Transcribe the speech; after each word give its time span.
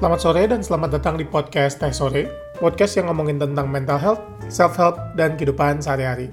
Selamat 0.00 0.20
sore 0.24 0.48
dan 0.48 0.64
selamat 0.64 0.96
datang 0.96 1.20
di 1.20 1.28
podcast 1.28 1.76
Teh 1.76 1.92
Sore, 1.92 2.24
podcast 2.56 2.96
yang 2.96 3.12
ngomongin 3.12 3.36
tentang 3.36 3.68
mental 3.68 4.00
health, 4.00 4.24
self-help, 4.48 4.96
dan 5.12 5.36
kehidupan 5.36 5.84
sehari-hari. 5.84 6.32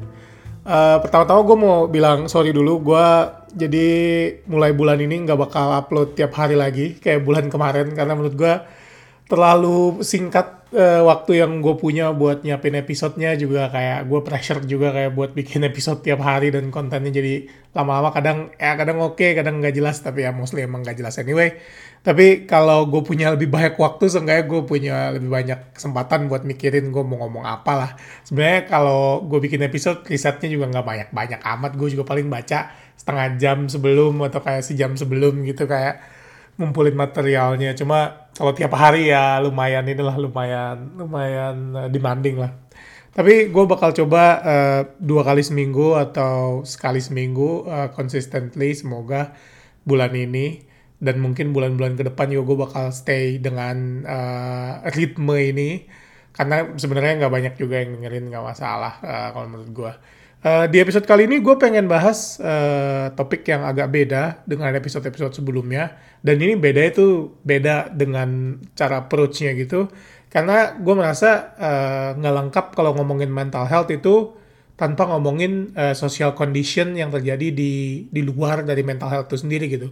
Uh, 0.63 1.04
pertama-tama 1.04 1.43
gue 1.43 1.57
mau 1.59 1.84
bilang 1.84 2.31
sorry 2.31 2.55
dulu, 2.55 2.80
gue 2.80 3.07
jadi 3.59 3.88
mulai 4.48 4.71
bulan 4.71 5.03
ini 5.03 5.20
nggak 5.27 5.35
bakal 5.35 5.75
upload 5.75 6.16
tiap 6.16 6.31
hari 6.39 6.55
lagi, 6.55 6.95
kayak 6.95 7.27
bulan 7.27 7.52
kemarin, 7.52 7.91
karena 7.91 8.16
menurut 8.16 8.39
gue 8.39 8.55
terlalu 9.28 10.00
singkat 10.07 10.58
uh, 10.72 11.04
waktu 11.04 11.44
yang 11.44 11.59
gue 11.59 11.76
punya 11.76 12.16
buat 12.16 12.48
nyiapin 12.48 12.80
episodenya 12.80 13.35
juga 13.35 13.68
kayak 13.68 14.08
gue 14.08 14.20
pressure 14.23 14.63
juga 14.63 14.95
kayak 14.95 15.12
buat 15.13 15.31
bikin 15.35 15.63
episode 15.70 15.99
tiap 15.99 16.23
hari 16.23 16.52
dan 16.52 16.72
kontennya 16.72 17.12
jadi 17.12 17.48
lama-lama 17.76 18.09
kadang 18.16 18.49
ya 18.55 18.73
kadang 18.73 18.98
oke 19.04 19.20
okay, 19.20 19.38
kadang 19.38 19.59
nggak 19.59 19.76
jelas 19.76 19.99
tapi 20.02 20.26
ya 20.26 20.32
mostly 20.32 20.63
emang 20.63 20.82
nggak 20.82 20.98
jelas 20.98 21.20
anyway. 21.20 21.59
Tapi 21.98 22.48
kalau 22.48 22.88
gue 22.88 23.04
punya 23.04 23.35
lebih 23.35 23.52
banyak 23.52 23.76
waktu 23.76 24.08
seenggaknya 24.08 24.44
gue 24.48 24.62
punya 24.63 24.95
lebih 25.12 25.27
banyak 25.27 25.76
kesempatan 25.76 26.32
buat 26.32 26.48
mikirin 26.48 26.88
gue 26.88 27.04
mau 27.04 27.20
ngomong 27.27 27.44
apa 27.44 27.71
lah 27.76 27.91
sebenarnya 28.23 28.71
kalau 28.71 29.27
gue 29.27 29.44
bikin 29.44 29.59
episode 29.68 30.07
risetnya 30.07 30.48
juga 30.48 30.71
nggak 30.71 30.85
banyak-banyak 30.88 31.41
amat. 31.44 31.71
Gue 31.76 31.91
juga 31.91 32.07
paling 32.07 32.32
baca 32.32 32.71
setengah 32.96 33.27
jam 33.35 33.57
sebelum 33.68 34.23
atau 34.23 34.40
kayak 34.40 34.63
sejam 34.63 34.96
sebelum 34.96 35.44
gitu 35.44 35.68
kayak 35.68 36.16
ngumpulin 36.57 36.97
materialnya. 36.97 37.77
Cuma 37.77 38.29
kalau 38.34 38.52
tiap 38.53 38.73
hari 38.73 39.13
ya 39.13 39.39
lumayan 39.41 39.85
inilah 39.85 40.17
lumayan 40.17 40.98
lumayan 40.98 41.55
uh, 41.77 41.89
demanding 41.89 42.41
lah. 42.41 42.51
Tapi 43.13 43.49
gue 43.49 43.63
bakal 43.65 43.98
coba 43.98 44.23
uh, 44.45 44.82
dua 45.01 45.26
kali 45.26 45.41
seminggu 45.41 45.98
atau 45.98 46.62
sekali 46.62 47.01
seminggu 47.01 47.65
uh, 47.65 47.90
consistently 47.90 48.77
semoga 48.77 49.34
bulan 49.82 50.13
ini 50.13 50.70
dan 51.01 51.21
mungkin 51.21 51.54
bulan-bulan 51.54 51.98
ke 51.98 52.04
depan 52.09 52.29
juga 52.29 52.43
gue 52.54 52.57
bakal 52.70 52.85
stay 52.93 53.41
dengan 53.41 54.05
uh, 54.05 54.85
ritme 54.93 55.37
ini. 55.37 55.85
Karena 56.34 56.77
sebenarnya 56.77 57.26
nggak 57.26 57.34
banyak 57.34 57.54
juga 57.57 57.82
yang 57.82 57.98
dengerin 57.98 58.29
nggak 58.29 58.45
masalah 58.45 59.01
uh, 59.01 59.27
kalau 59.34 59.48
menurut 59.49 59.71
gue 59.73 59.93
Uh, 60.38 60.70
di 60.70 60.77
episode 60.77 61.10
kali 61.10 61.26
ini 61.26 61.41
gue 61.41 61.57
pengen 61.57 61.90
bahas 61.90 62.38
uh, 62.38 63.10
topik 63.18 63.41
yang 63.49 63.66
agak 63.66 63.90
beda 63.90 64.46
dengan 64.46 64.69
episode-episode 64.78 65.34
sebelumnya. 65.34 65.97
Dan 66.22 66.38
ini 66.38 66.53
beda 66.53 66.81
itu 66.85 67.34
beda 67.41 67.90
dengan 67.90 68.62
cara 68.78 69.02
approach-nya 69.02 69.57
gitu. 69.57 69.90
Karena 70.29 70.78
gue 70.78 70.94
merasa 70.94 71.57
uh, 71.57 72.09
nggak 72.22 72.34
lengkap 72.38 72.66
kalau 72.78 72.94
ngomongin 72.94 73.34
mental 73.34 73.66
health 73.66 73.90
itu 73.90 74.38
tanpa 74.78 75.09
ngomongin 75.09 75.74
uh, 75.74 75.97
social 75.97 76.38
condition 76.38 76.94
yang 76.94 77.09
terjadi 77.09 77.50
di 77.50 78.06
di 78.06 78.22
luar 78.22 78.62
dari 78.62 78.85
mental 78.85 79.09
health 79.09 79.34
itu 79.34 79.41
sendiri 79.41 79.66
gitu. 79.66 79.90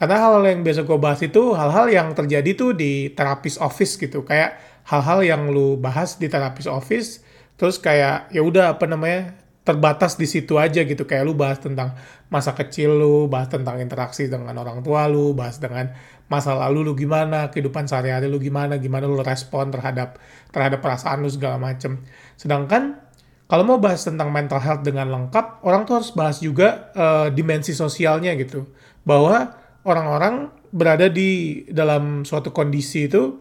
Karena 0.00 0.16
hal-hal 0.16 0.48
yang 0.48 0.60
biasa 0.64 0.80
gue 0.88 0.98
bahas 0.98 1.20
itu 1.20 1.52
hal-hal 1.52 1.86
yang 1.92 2.08
terjadi 2.16 2.50
tuh 2.56 2.72
di 2.72 3.12
terapis 3.12 3.60
office 3.60 4.00
gitu. 4.00 4.24
Kayak 4.24 4.56
hal-hal 4.88 5.20
yang 5.20 5.52
lu 5.52 5.76
bahas 5.76 6.16
di 6.16 6.32
terapis 6.32 6.64
office 6.64 7.20
terus 7.54 7.78
kayak 7.78 8.32
ya 8.34 8.42
udah 8.42 8.74
apa 8.74 8.88
namanya 8.90 9.43
terbatas 9.64 10.20
di 10.20 10.28
situ 10.28 10.60
aja 10.60 10.84
gitu. 10.84 11.08
Kayak 11.08 11.24
lu 11.24 11.34
bahas 11.34 11.58
tentang 11.58 11.96
masa 12.28 12.52
kecil 12.52 12.94
lu 12.94 13.26
bahas 13.26 13.48
tentang 13.48 13.80
interaksi 13.80 14.28
dengan 14.28 14.54
orang 14.60 14.84
tua 14.84 15.08
lu 15.08 15.32
bahas 15.32 15.56
dengan 15.56 15.90
masa 16.28 16.52
lalu 16.56 16.84
lu 16.84 16.92
gimana 16.92 17.48
kehidupan 17.48 17.88
sehari-hari 17.88 18.28
lu 18.28 18.36
gimana 18.40 18.76
gimana 18.76 19.08
lu 19.08 19.20
respon 19.24 19.72
terhadap 19.72 20.20
terhadap 20.52 20.84
perasaan 20.84 21.24
lu 21.24 21.32
segala 21.32 21.56
macem. 21.56 22.04
Sedangkan 22.36 23.00
kalau 23.48 23.64
mau 23.64 23.80
bahas 23.80 24.04
tentang 24.04 24.28
mental 24.28 24.60
health 24.60 24.84
dengan 24.84 25.08
lengkap 25.08 25.64
orang 25.64 25.88
tuh 25.88 26.00
harus 26.00 26.12
bahas 26.12 26.40
juga 26.44 26.92
uh, 26.92 27.28
dimensi 27.32 27.72
sosialnya 27.72 28.36
gitu. 28.36 28.68
Bahwa 29.04 29.56
orang-orang 29.84 30.52
berada 30.72 31.08
di 31.08 31.64
dalam 31.72 32.28
suatu 32.28 32.52
kondisi 32.52 33.08
itu 33.08 33.40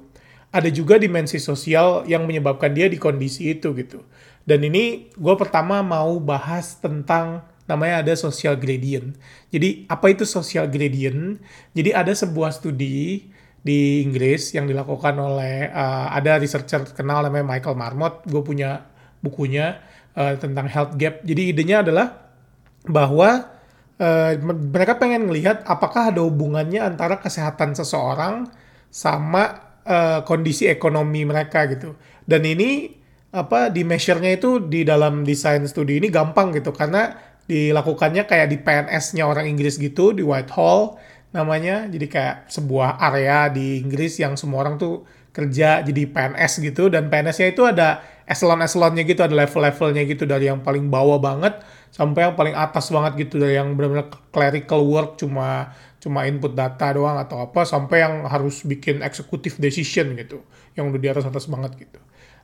ada 0.53 0.69
juga 0.69 1.01
dimensi 1.01 1.41
sosial 1.41 2.05
yang 2.05 2.29
menyebabkan 2.29 2.78
dia 2.78 2.85
di 2.85 3.01
kondisi 3.01 3.57
itu 3.57 3.73
gitu 3.73 4.05
dan 4.43 4.59
ini 4.63 5.13
gue 5.15 5.35
pertama 5.39 5.79
mau 5.79 6.19
bahas 6.19 6.75
tentang 6.79 7.47
namanya 7.63 8.03
ada 8.03 8.13
social 8.19 8.59
gradient. 8.59 9.15
Jadi 9.47 9.87
apa 9.87 10.11
itu 10.11 10.27
social 10.27 10.67
gradient? 10.67 11.39
Jadi 11.71 11.95
ada 11.95 12.11
sebuah 12.11 12.51
studi 12.51 13.31
di 13.63 14.03
Inggris 14.03 14.51
yang 14.51 14.67
dilakukan 14.67 15.15
oleh 15.15 15.71
uh, 15.71 16.11
ada 16.11 16.35
researcher 16.35 16.83
terkenal 16.83 17.23
namanya 17.23 17.47
Michael 17.47 17.79
Marmot. 17.79 18.27
Gue 18.27 18.43
punya 18.43 18.83
bukunya 19.23 19.79
uh, 20.19 20.35
tentang 20.35 20.67
health 20.67 20.99
gap. 20.99 21.23
Jadi 21.23 21.55
idenya 21.55 21.79
adalah 21.79 22.35
bahwa 22.83 23.47
uh, 23.95 24.31
mereka 24.43 24.99
pengen 24.99 25.31
melihat 25.31 25.63
apakah 25.63 26.11
ada 26.11 26.19
hubungannya 26.19 26.83
antara 26.83 27.23
kesehatan 27.23 27.79
seseorang 27.79 28.51
sama 28.91 29.79
uh, 29.87 30.19
kondisi 30.27 30.67
ekonomi 30.67 31.23
mereka 31.23 31.63
gitu. 31.71 31.95
Dan 32.27 32.43
ini 32.43 33.03
apa 33.33 33.73
di 33.73 33.81
measure-nya 33.81 34.38
itu 34.38 34.61
di 34.61 34.85
dalam 34.85 35.25
desain 35.25 35.66
studi 35.66 35.97
ini 35.97 36.13
gampang 36.13 36.53
gitu. 36.53 36.69
Karena 36.69 37.09
dilakukannya 37.49 38.23
kayak 38.29 38.47
di 38.53 38.57
PNS-nya 38.61 39.25
orang 39.25 39.49
Inggris 39.49 39.81
gitu 39.81 40.13
di 40.13 40.21
Whitehall 40.21 41.01
namanya. 41.33 41.89
Jadi 41.89 42.05
kayak 42.05 42.53
sebuah 42.53 43.01
area 43.01 43.49
di 43.49 43.81
Inggris 43.81 44.22
yang 44.22 44.38
semua 44.38 44.61
orang 44.61 44.77
tuh 44.77 45.03
kerja 45.33 45.81
jadi 45.81 46.05
PNS 46.05 46.61
gitu. 46.61 46.93
Dan 46.93 47.09
PNS-nya 47.09 47.49
itu 47.49 47.66
ada 47.66 48.05
eselon-eselonnya 48.29 49.03
gitu 49.03 49.25
ada 49.25 49.33
level-levelnya 49.33 50.05
gitu. 50.05 50.29
Dari 50.29 50.53
yang 50.53 50.61
paling 50.61 50.93
bawah 50.93 51.17
banget 51.17 51.57
sampai 51.89 52.29
yang 52.29 52.38
paling 52.38 52.53
atas 52.53 52.93
banget 52.93 53.25
gitu. 53.27 53.41
Dari 53.41 53.57
yang 53.57 53.73
benar-benar 53.73 54.13
clerical 54.29 54.85
work 54.85 55.17
cuma 55.17 55.73
cuma 55.97 56.27
input 56.29 56.53
data 56.53 56.91
doang 56.93 57.16
atau 57.16 57.47
apa 57.47 57.63
sampai 57.63 58.03
yang 58.03 58.27
harus 58.29 58.61
bikin 58.61 59.01
executive 59.01 59.57
decision 59.57 60.13
gitu. 60.13 60.45
Yang 60.77 60.85
udah 60.93 61.01
di 61.01 61.09
atas 61.09 61.25
atas 61.25 61.49
banget 61.49 61.89
gitu. 61.89 61.97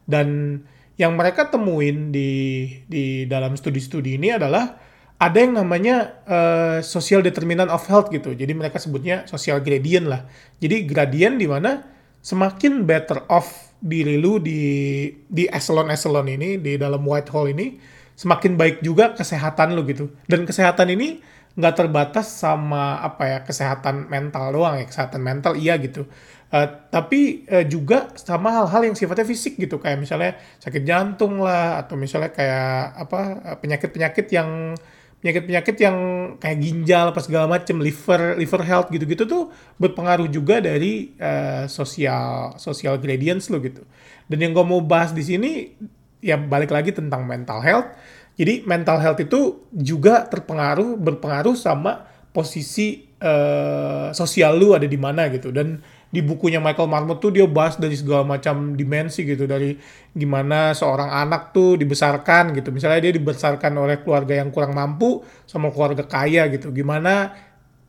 Dan 0.09 0.57
yang 0.99 1.15
mereka 1.15 1.47
temuin 1.47 2.11
di 2.11 2.67
di 2.83 3.23
dalam 3.23 3.55
studi-studi 3.55 4.19
ini 4.19 4.35
adalah 4.35 4.75
ada 5.19 5.37
yang 5.39 5.55
namanya 5.55 6.19
uh, 6.27 6.77
social 6.83 7.23
determinant 7.23 7.71
of 7.71 7.87
health 7.87 8.11
gitu. 8.11 8.35
Jadi 8.35 8.51
mereka 8.51 8.83
sebutnya 8.83 9.23
social 9.23 9.63
gradient 9.63 10.11
lah. 10.11 10.27
Jadi 10.59 10.83
gradient 10.83 11.39
di 11.39 11.47
mana 11.47 11.87
semakin 12.19 12.83
better 12.83 13.23
off 13.31 13.71
diri 13.79 14.19
lu 14.19 14.43
di 14.43 15.07
di 15.31 15.47
eselon-eselon 15.47 16.27
ini 16.27 16.59
di 16.59 16.75
dalam 16.75 16.99
white 17.07 17.31
hole 17.31 17.55
ini 17.55 17.79
semakin 18.19 18.59
baik 18.59 18.83
juga 18.83 19.15
kesehatan 19.15 19.79
lu 19.79 19.87
gitu. 19.87 20.11
Dan 20.27 20.43
kesehatan 20.43 20.91
ini 20.91 21.23
nggak 21.55 21.75
terbatas 21.75 22.27
sama 22.27 22.99
apa 23.03 23.23
ya 23.27 23.39
kesehatan 23.43 24.07
mental 24.07 24.55
doang 24.55 24.79
ya 24.79 24.85
kesehatan 24.87 25.19
mental 25.19 25.59
iya 25.59 25.75
gitu 25.81 26.07
Uh, 26.49 26.65
tapi 26.89 27.45
uh, 27.45 27.61
juga 27.61 28.09
sama 28.17 28.49
hal-hal 28.49 28.89
yang 28.89 28.95
sifatnya 28.97 29.21
fisik 29.21 29.53
gitu. 29.61 29.77
Kayak 29.77 30.01
misalnya 30.01 30.31
sakit 30.57 30.81
jantung 30.81 31.37
lah 31.45 31.77
atau 31.85 31.93
misalnya 31.93 32.33
kayak 32.33 32.97
apa 33.05 33.19
eh, 33.53 33.57
penyakit-penyakit 33.61 34.25
yang 34.33 34.73
penyakit-penyakit 35.19 35.75
yang 35.77 35.97
kayak 36.39 36.57
ginjal 36.63 37.11
apa 37.11 37.19
segala 37.21 37.45
macam 37.45 37.83
liver 37.83 38.39
liver 38.39 38.61
health 38.63 38.87
gitu-gitu 38.89 39.27
tuh 39.27 39.51
berpengaruh 39.77 40.31
juga 40.31 40.63
dari 40.63 41.11
uh, 41.19 41.67
sosial 41.67 42.55
sosial 42.57 42.97
gradients 42.97 43.51
lo 43.51 43.61
gitu. 43.61 43.83
Dan 44.25 44.41
yang 44.41 44.57
gue 44.57 44.65
mau 44.65 44.79
bahas 44.81 45.11
di 45.11 45.21
sini 45.21 45.75
ya 46.17 46.39
balik 46.39 46.71
lagi 46.71 46.95
tentang 46.95 47.29
mental 47.29 47.59
health. 47.61 47.93
Jadi 48.39 48.63
mental 48.63 49.03
health 49.03 49.19
itu 49.19 49.69
juga 49.75 50.23
terpengaruh 50.25 50.95
berpengaruh 50.95 51.53
sama 51.59 52.07
posisi 52.31 53.03
uh, 53.19 54.15
sosial 54.15 54.55
lu 54.55 54.71
ada 54.71 54.87
di 54.87 54.95
mana 54.95 55.27
gitu. 55.27 55.51
Dan 55.51 55.83
di 56.09 56.25
bukunya 56.25 56.57
Michael 56.57 56.89
Marmot 56.89 57.21
tuh 57.21 57.29
dia 57.29 57.45
bahas 57.45 57.77
dari 57.77 57.93
segala 57.93 58.25
macam 58.25 58.73
dimensi 58.73 59.21
gitu 59.21 59.45
dari 59.45 59.77
gimana 60.09 60.73
seorang 60.73 61.05
anak 61.05 61.53
tuh 61.53 61.77
dibesarkan 61.77 62.57
gitu. 62.57 62.73
Misalnya 62.73 63.09
dia 63.09 63.13
dibesarkan 63.13 63.77
oleh 63.77 64.01
keluarga 64.01 64.41
yang 64.41 64.49
kurang 64.49 64.73
mampu 64.73 65.21
sama 65.45 65.69
keluarga 65.69 66.01
kaya 66.09 66.49
gitu. 66.49 66.73
Gimana 66.73 67.29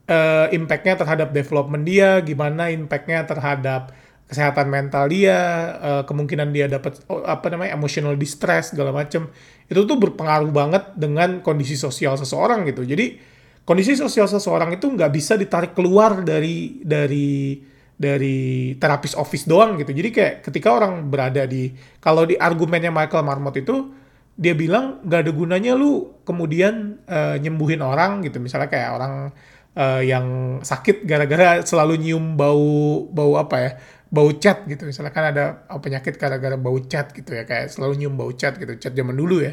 uh, 0.04 0.46
impactnya 0.52 1.00
terhadap 1.00 1.32
development 1.32 1.84
dia 1.88 2.20
gimana 2.20 2.68
impactnya 2.68 3.24
terhadap 3.24 3.96
kesehatan 4.28 4.70
mental 4.70 5.10
dia 5.10 5.38
uh, 5.80 6.02
kemungkinan 6.06 6.54
dia 6.54 6.70
dapat 6.70 7.02
oh, 7.10 7.24
apa 7.26 7.50
namanya 7.50 7.74
emotional 7.74 8.14
distress 8.14 8.70
segala 8.70 8.94
macam 8.94 9.26
itu 9.66 9.80
tuh 9.82 9.96
berpengaruh 9.98 10.54
banget 10.54 10.94
dengan 10.94 11.40
kondisi 11.40 11.74
sosial 11.74 12.20
seseorang 12.20 12.68
gitu. 12.68 12.84
Jadi 12.84 13.16
kondisi 13.64 13.96
sosial 13.96 14.28
seseorang 14.28 14.76
itu 14.76 14.86
nggak 14.92 15.08
bisa 15.08 15.40
ditarik 15.40 15.72
keluar 15.72 16.20
dari 16.20 16.84
dari 16.84 17.69
dari 18.00 18.72
terapis 18.80 19.12
office 19.12 19.44
doang 19.44 19.76
gitu. 19.76 19.92
Jadi 19.92 20.08
kayak 20.08 20.34
ketika 20.48 20.72
orang 20.72 21.12
berada 21.12 21.44
di 21.44 21.68
kalau 22.00 22.24
di 22.24 22.32
argumennya 22.40 22.88
Michael 22.88 23.28
Marmot 23.28 23.60
itu 23.60 23.92
dia 24.40 24.56
bilang 24.56 25.04
gak 25.04 25.28
ada 25.28 25.32
gunanya 25.36 25.76
lu 25.76 26.24
kemudian 26.24 26.96
uh, 27.04 27.36
nyembuhin 27.36 27.84
orang 27.84 28.24
gitu. 28.24 28.40
Misalnya 28.40 28.72
kayak 28.72 28.90
orang 28.96 29.12
uh, 29.76 30.00
yang 30.00 30.26
sakit 30.64 31.04
gara-gara 31.04 31.60
selalu 31.60 32.00
nyium 32.00 32.40
bau 32.40 33.04
bau 33.12 33.36
apa 33.36 33.56
ya? 33.60 33.72
bau 34.10 34.32
cat 34.40 34.64
gitu. 34.64 34.88
Misalnya 34.88 35.12
kan 35.12 35.24
ada 35.30 35.44
penyakit 35.78 36.16
gara-gara 36.16 36.56
bau 36.56 36.80
cat 36.82 37.12
gitu 37.14 37.30
ya 37.36 37.44
kayak 37.46 37.68
selalu 37.68 38.00
nyium 38.00 38.16
bau 38.16 38.32
cat 38.32 38.56
gitu. 38.56 38.80
Cat 38.80 38.96
zaman 38.96 39.12
dulu 39.12 39.44
ya. 39.44 39.52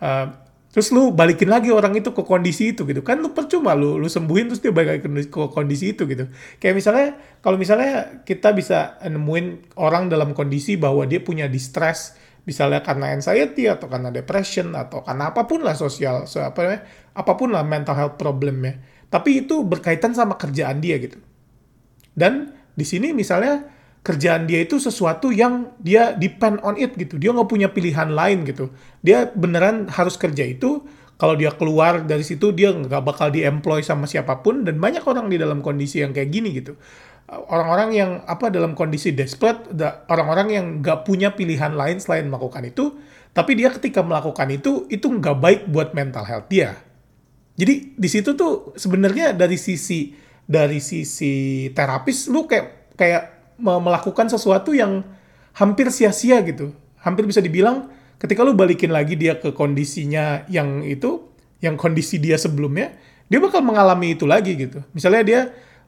Uh, 0.00 0.32
terus 0.72 0.88
lu 0.88 1.12
balikin 1.12 1.52
lagi 1.52 1.68
orang 1.68 1.92
itu 2.00 2.16
ke 2.16 2.24
kondisi 2.24 2.72
itu 2.72 2.88
gitu. 2.88 3.04
Kan 3.04 3.20
lu 3.20 3.36
percuma 3.36 3.76
lu 3.76 4.00
lu 4.00 4.08
sembuhin 4.08 4.48
terus 4.48 4.64
dia 4.64 4.72
balik 4.72 5.04
lagi 5.04 5.28
ke 5.28 5.40
kondisi 5.52 5.92
itu 5.92 6.08
gitu. 6.08 6.32
Kayak 6.56 6.74
misalnya 6.80 7.06
kalau 7.44 7.60
misalnya 7.60 8.24
kita 8.24 8.56
bisa 8.56 8.96
nemuin 9.04 9.76
orang 9.76 10.08
dalam 10.08 10.32
kondisi 10.32 10.80
bahwa 10.80 11.04
dia 11.04 11.20
punya 11.20 11.44
distress 11.46 12.16
misalnya 12.42 12.82
karena 12.82 13.14
anxiety 13.14 13.70
atau 13.70 13.86
karena 13.86 14.10
depression 14.10 14.74
atau 14.74 15.06
karena 15.06 15.30
apa 15.30 15.46
pun 15.46 15.62
lah 15.62 15.78
sosial 15.78 16.26
so, 16.26 16.42
apa 16.42 16.60
ya, 16.66 16.78
apa 17.14 17.32
pun 17.38 17.54
lah 17.54 17.62
mental 17.62 17.94
health 17.94 18.16
problemnya. 18.16 18.80
Tapi 19.12 19.44
itu 19.44 19.60
berkaitan 19.68 20.16
sama 20.16 20.40
kerjaan 20.40 20.80
dia 20.80 20.96
gitu. 20.96 21.20
Dan 22.16 22.52
di 22.72 22.84
sini 22.88 23.12
misalnya 23.12 23.71
kerjaan 24.02 24.50
dia 24.50 24.66
itu 24.66 24.82
sesuatu 24.82 25.30
yang 25.30 25.70
dia 25.78 26.10
depend 26.18 26.58
on 26.66 26.74
it 26.74 26.98
gitu. 26.98 27.16
Dia 27.22 27.30
nggak 27.30 27.48
punya 27.48 27.70
pilihan 27.70 28.10
lain 28.10 28.42
gitu. 28.42 28.74
Dia 29.00 29.30
beneran 29.30 29.86
harus 29.90 30.18
kerja 30.18 30.42
itu. 30.42 30.82
Kalau 31.16 31.38
dia 31.38 31.54
keluar 31.54 32.02
dari 32.02 32.26
situ 32.26 32.50
dia 32.50 32.74
nggak 32.74 32.98
bakal 33.06 33.30
di-employ 33.30 33.86
sama 33.86 34.10
siapa 34.10 34.42
pun 34.42 34.66
dan 34.66 34.82
banyak 34.82 35.06
orang 35.06 35.30
di 35.30 35.38
dalam 35.38 35.62
kondisi 35.62 36.02
yang 36.02 36.10
kayak 36.10 36.34
gini 36.34 36.50
gitu. 36.50 36.74
Orang-orang 37.30 37.94
yang 37.94 38.10
apa 38.26 38.50
dalam 38.50 38.74
kondisi 38.74 39.14
desperate, 39.14 39.70
orang-orang 40.10 40.48
yang 40.50 40.66
nggak 40.82 41.06
punya 41.06 41.30
pilihan 41.30 41.78
lain 41.78 42.02
selain 42.02 42.26
melakukan 42.26 42.66
itu, 42.66 42.98
tapi 43.30 43.54
dia 43.54 43.70
ketika 43.70 44.02
melakukan 44.02 44.50
itu 44.50 44.90
itu 44.90 45.06
nggak 45.06 45.38
baik 45.38 45.60
buat 45.70 45.94
mental 45.94 46.26
health 46.26 46.50
dia. 46.50 46.74
Jadi 47.54 47.94
di 47.94 48.08
situ 48.10 48.34
tuh 48.34 48.74
sebenarnya 48.74 49.30
dari 49.30 49.54
sisi 49.54 50.10
dari 50.42 50.82
sisi 50.82 51.70
terapis 51.70 52.26
lu 52.34 52.50
kayak 52.50 52.98
kayak 52.98 53.41
melakukan 53.58 54.28
sesuatu 54.30 54.72
yang 54.72 55.04
hampir 55.52 55.92
sia-sia 55.92 56.40
gitu. 56.46 56.72
Hampir 57.02 57.26
bisa 57.26 57.42
dibilang 57.42 57.90
ketika 58.22 58.46
lu 58.46 58.54
balikin 58.54 58.94
lagi 58.94 59.18
dia 59.18 59.36
ke 59.36 59.50
kondisinya 59.50 60.46
yang 60.46 60.86
itu, 60.86 61.26
yang 61.58 61.74
kondisi 61.74 62.22
dia 62.22 62.38
sebelumnya, 62.38 62.94
dia 63.26 63.42
bakal 63.42 63.60
mengalami 63.60 64.14
itu 64.14 64.24
lagi 64.24 64.54
gitu. 64.54 64.80
Misalnya 64.94 65.22
dia 65.26 65.40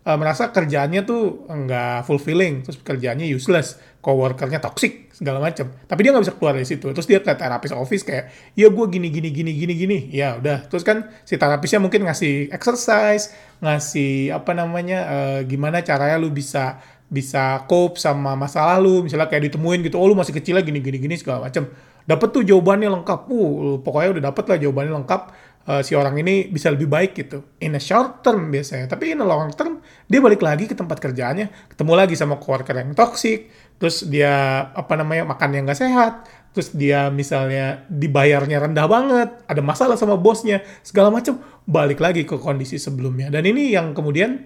uh, 0.05 0.19
merasa 0.19 0.50
kerjaannya 0.50 1.02
tuh 1.06 1.46
nggak 1.46 2.05
fulfilling, 2.06 2.66
terus 2.66 2.78
kerjaannya 2.82 3.26
useless, 3.31 3.78
coworkernya 4.05 4.58
toxic 4.60 5.08
segala 5.14 5.38
macam. 5.38 5.70
Tapi 5.87 6.00
dia 6.02 6.10
nggak 6.10 6.25
bisa 6.26 6.34
keluar 6.34 6.55
dari 6.58 6.67
situ. 6.67 6.90
Terus 6.90 7.06
dia 7.06 7.22
ke 7.22 7.31
terapis 7.32 7.70
office 7.70 8.02
kayak, 8.02 8.55
ya 8.58 8.67
gue 8.67 8.87
gini 8.90 9.08
gini 9.14 9.31
gini 9.31 9.52
gini 9.55 9.75
gini, 9.75 9.99
ya 10.10 10.37
udah. 10.38 10.67
Terus 10.67 10.82
kan 10.82 11.10
si 11.22 11.38
terapisnya 11.38 11.78
mungkin 11.78 12.05
ngasih 12.05 12.50
exercise, 12.50 13.31
ngasih 13.62 14.34
apa 14.34 14.52
namanya, 14.52 14.99
uh, 15.06 15.38
gimana 15.46 15.81
caranya 15.87 16.19
lu 16.19 16.34
bisa 16.34 16.82
bisa 17.14 17.62
cope 17.70 18.02
sama 18.02 18.34
masa 18.34 18.66
lalu 18.75 19.06
misalnya 19.06 19.31
kayak 19.31 19.55
ditemuin 19.55 19.87
gitu 19.87 20.02
oh 20.02 20.11
lu 20.11 20.19
masih 20.19 20.34
kecil 20.34 20.58
lagi 20.58 20.75
gini 20.75 20.82
gini 20.82 20.99
gini 20.99 21.14
segala 21.14 21.46
macam 21.46 21.70
dapat 22.05 22.28
tuh 22.31 22.43
jawabannya 22.44 22.88
lengkap. 23.00 23.20
Uh 23.32 23.81
pokoknya 23.81 24.20
udah 24.20 24.22
dapet 24.32 24.44
lah 24.49 24.56
jawabannya 24.61 24.93
lengkap. 25.02 25.22
Uh, 25.64 25.81
si 25.81 25.96
orang 25.96 26.12
ini 26.20 26.52
bisa 26.52 26.69
lebih 26.69 26.93
baik 26.93 27.16
gitu. 27.16 27.40
In 27.64 27.72
a 27.72 27.81
short 27.81 28.20
term 28.20 28.52
biasanya 28.52 28.84
tapi 28.84 29.16
in 29.16 29.25
a 29.25 29.25
long 29.25 29.49
term 29.56 29.81
dia 30.05 30.20
balik 30.20 30.44
lagi 30.44 30.69
ke 30.69 30.76
tempat 30.76 31.00
kerjaannya. 31.00 31.72
Ketemu 31.72 31.93
lagi 31.96 32.14
sama 32.20 32.37
coworker 32.37 32.76
yang 32.76 32.93
toxic 32.93 33.49
terus 33.81 34.05
dia 34.05 34.60
apa 34.76 34.93
namanya 35.00 35.25
makan 35.25 35.50
yang 35.56 35.64
gak 35.67 35.81
sehat 35.81 36.31
terus 36.55 36.70
dia 36.70 37.10
misalnya 37.10 37.82
dibayarnya 37.90 38.62
rendah 38.62 38.87
banget 38.87 39.28
ada 39.50 39.58
masalah 39.58 39.99
sama 39.99 40.14
bosnya 40.14 40.62
segala 40.87 41.10
macam 41.10 41.43
balik 41.67 41.99
lagi 41.99 42.28
ke 42.28 42.37
kondisi 42.37 42.76
sebelumnya. 42.76 43.32
Dan 43.32 43.49
ini 43.49 43.72
yang 43.72 43.96
kemudian 43.96 44.44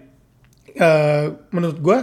uh, 0.79 1.35
menurut 1.51 1.79
gue 1.83 1.99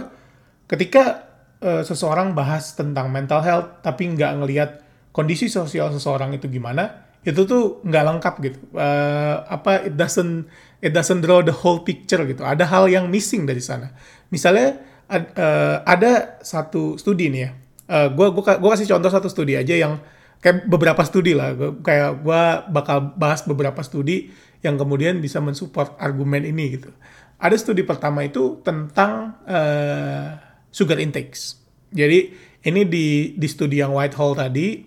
ketika 0.66 1.26
uh, 1.62 1.82
seseorang 1.82 2.34
bahas 2.34 2.74
tentang 2.74 3.10
mental 3.10 3.42
health 3.42 3.82
tapi 3.82 4.10
nggak 4.12 4.32
ngelihat 4.42 4.70
kondisi 5.14 5.48
sosial 5.48 5.88
seseorang 5.94 6.36
itu 6.36 6.50
gimana 6.50 7.06
itu 7.26 7.42
tuh 7.42 7.82
nggak 7.82 8.04
lengkap 8.06 8.34
gitu. 8.38 8.58
Uh, 8.70 9.42
apa 9.50 9.82
it 9.82 9.98
doesn't 9.98 10.46
it 10.78 10.94
doesn't 10.94 11.26
draw 11.26 11.42
the 11.42 11.50
whole 11.50 11.82
picture 11.82 12.22
gitu. 12.22 12.46
Ada 12.46 12.70
hal 12.70 12.86
yang 12.86 13.10
missing 13.10 13.42
dari 13.42 13.58
sana. 13.58 13.90
Misalnya 14.30 14.78
ad, 15.10 15.34
uh, 15.34 15.82
ada 15.82 16.38
satu 16.46 16.94
studi 16.94 17.26
nih 17.34 17.40
ya. 17.42 17.50
Uh, 17.86 18.08
gue 18.14 18.26
gua, 18.30 18.62
gua 18.62 18.70
kasih 18.78 18.94
contoh 18.94 19.10
satu 19.10 19.26
studi 19.26 19.58
aja 19.58 19.74
yang 19.74 19.98
kayak 20.38 20.70
beberapa 20.70 21.02
studi 21.02 21.34
lah. 21.34 21.50
Kayak 21.82 22.22
gue 22.22 22.42
bakal 22.70 23.18
bahas 23.18 23.42
beberapa 23.42 23.82
studi 23.82 24.30
yang 24.62 24.78
kemudian 24.78 25.18
bisa 25.18 25.42
mensupport 25.42 25.98
argumen 25.98 26.46
ini 26.46 26.78
gitu. 26.78 26.94
Ada 27.42 27.58
studi 27.58 27.82
pertama 27.82 28.22
itu 28.22 28.62
tentang 28.62 29.34
uh, 29.50 30.45
sugar 30.70 30.98
intakes. 31.00 31.60
Jadi 31.94 32.32
ini 32.66 32.82
di 32.86 33.32
di 33.38 33.46
studi 33.46 33.78
yang 33.78 33.94
Whitehall 33.94 34.34
tadi 34.34 34.82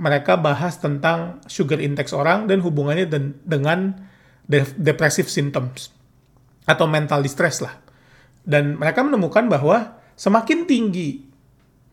mereka 0.00 0.38
bahas 0.40 0.80
tentang 0.80 1.44
sugar 1.50 1.82
intake 1.82 2.14
orang 2.16 2.48
dan 2.48 2.64
hubungannya 2.64 3.04
den, 3.10 3.36
dengan 3.44 3.92
de 4.48 4.64
depressive 4.78 5.28
symptoms 5.28 5.92
atau 6.64 6.86
mental 6.86 7.20
distress 7.20 7.60
lah. 7.60 7.76
Dan 8.40 8.80
mereka 8.80 9.04
menemukan 9.04 9.50
bahwa 9.50 10.00
semakin 10.16 10.64
tinggi 10.64 11.28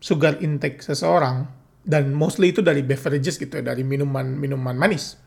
sugar 0.00 0.40
intake 0.40 0.80
seseorang 0.80 1.50
dan 1.84 2.14
mostly 2.14 2.54
itu 2.54 2.64
dari 2.64 2.80
beverages 2.80 3.36
gitu 3.36 3.60
ya, 3.60 3.64
dari 3.74 3.84
minuman-minuman 3.84 4.76
manis. 4.78 5.18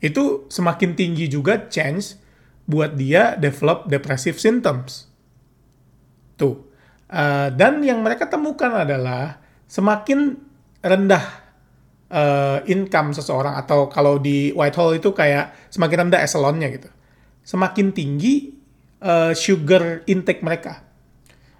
Itu 0.00 0.48
semakin 0.48 0.96
tinggi 0.96 1.28
juga 1.28 1.68
chance 1.68 2.16
buat 2.64 2.96
dia 2.96 3.36
develop 3.36 3.90
depressive 3.90 4.40
symptoms. 4.40 5.10
Tuh. 6.40 6.69
Uh, 7.10 7.50
dan 7.58 7.82
yang 7.82 8.06
mereka 8.06 8.30
temukan 8.30 8.70
adalah 8.70 9.42
semakin 9.66 10.38
rendah 10.78 11.24
uh, 12.06 12.62
income 12.70 13.10
seseorang 13.10 13.58
atau 13.58 13.90
kalau 13.90 14.22
di 14.22 14.54
Whitehall 14.54 14.94
itu 14.94 15.10
kayak 15.10 15.74
semakin 15.74 16.06
rendah 16.06 16.22
eselonnya 16.22 16.70
gitu. 16.70 16.86
Semakin 17.42 17.90
tinggi 17.90 18.54
uh, 19.02 19.34
sugar 19.34 20.06
intake 20.06 20.46
mereka. 20.46 20.86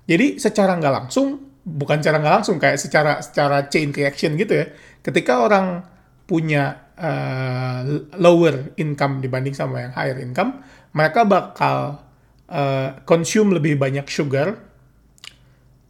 Jadi 0.06 0.38
secara 0.38 0.78
nggak 0.78 0.94
langsung, 0.94 1.58
bukan 1.66 1.98
cara 1.98 2.22
nggak 2.22 2.34
langsung 2.42 2.62
kayak 2.62 2.78
secara 2.78 3.18
secara 3.18 3.66
chain 3.66 3.90
reaction 3.90 4.38
gitu 4.38 4.54
ya. 4.54 4.66
Ketika 5.02 5.42
orang 5.42 5.82
punya 6.30 6.94
uh, 6.94 8.06
lower 8.22 8.70
income 8.78 9.18
dibanding 9.18 9.54
sama 9.58 9.82
yang 9.82 9.92
higher 9.98 10.18
income, 10.22 10.62
mereka 10.94 11.26
bakal 11.26 12.06
uh, 12.46 13.02
consume 13.02 13.58
lebih 13.58 13.74
banyak 13.74 14.06
sugar 14.06 14.69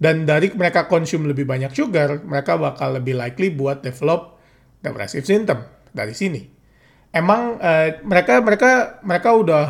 dan 0.01 0.25
dari 0.25 0.49
mereka 0.57 0.89
konsum 0.89 1.29
lebih 1.29 1.45
banyak 1.45 1.77
sugar, 1.77 2.25
mereka 2.25 2.57
bakal 2.57 2.97
lebih 2.97 3.21
likely 3.21 3.53
buat 3.53 3.85
develop 3.85 4.41
depressive 4.81 5.29
symptom 5.29 5.61
dari 5.93 6.17
sini. 6.17 6.41
Emang 7.13 7.61
uh, 7.61 8.01
mereka 8.07 8.41
mereka 8.41 9.03
mereka 9.05 9.29
udah 9.37 9.65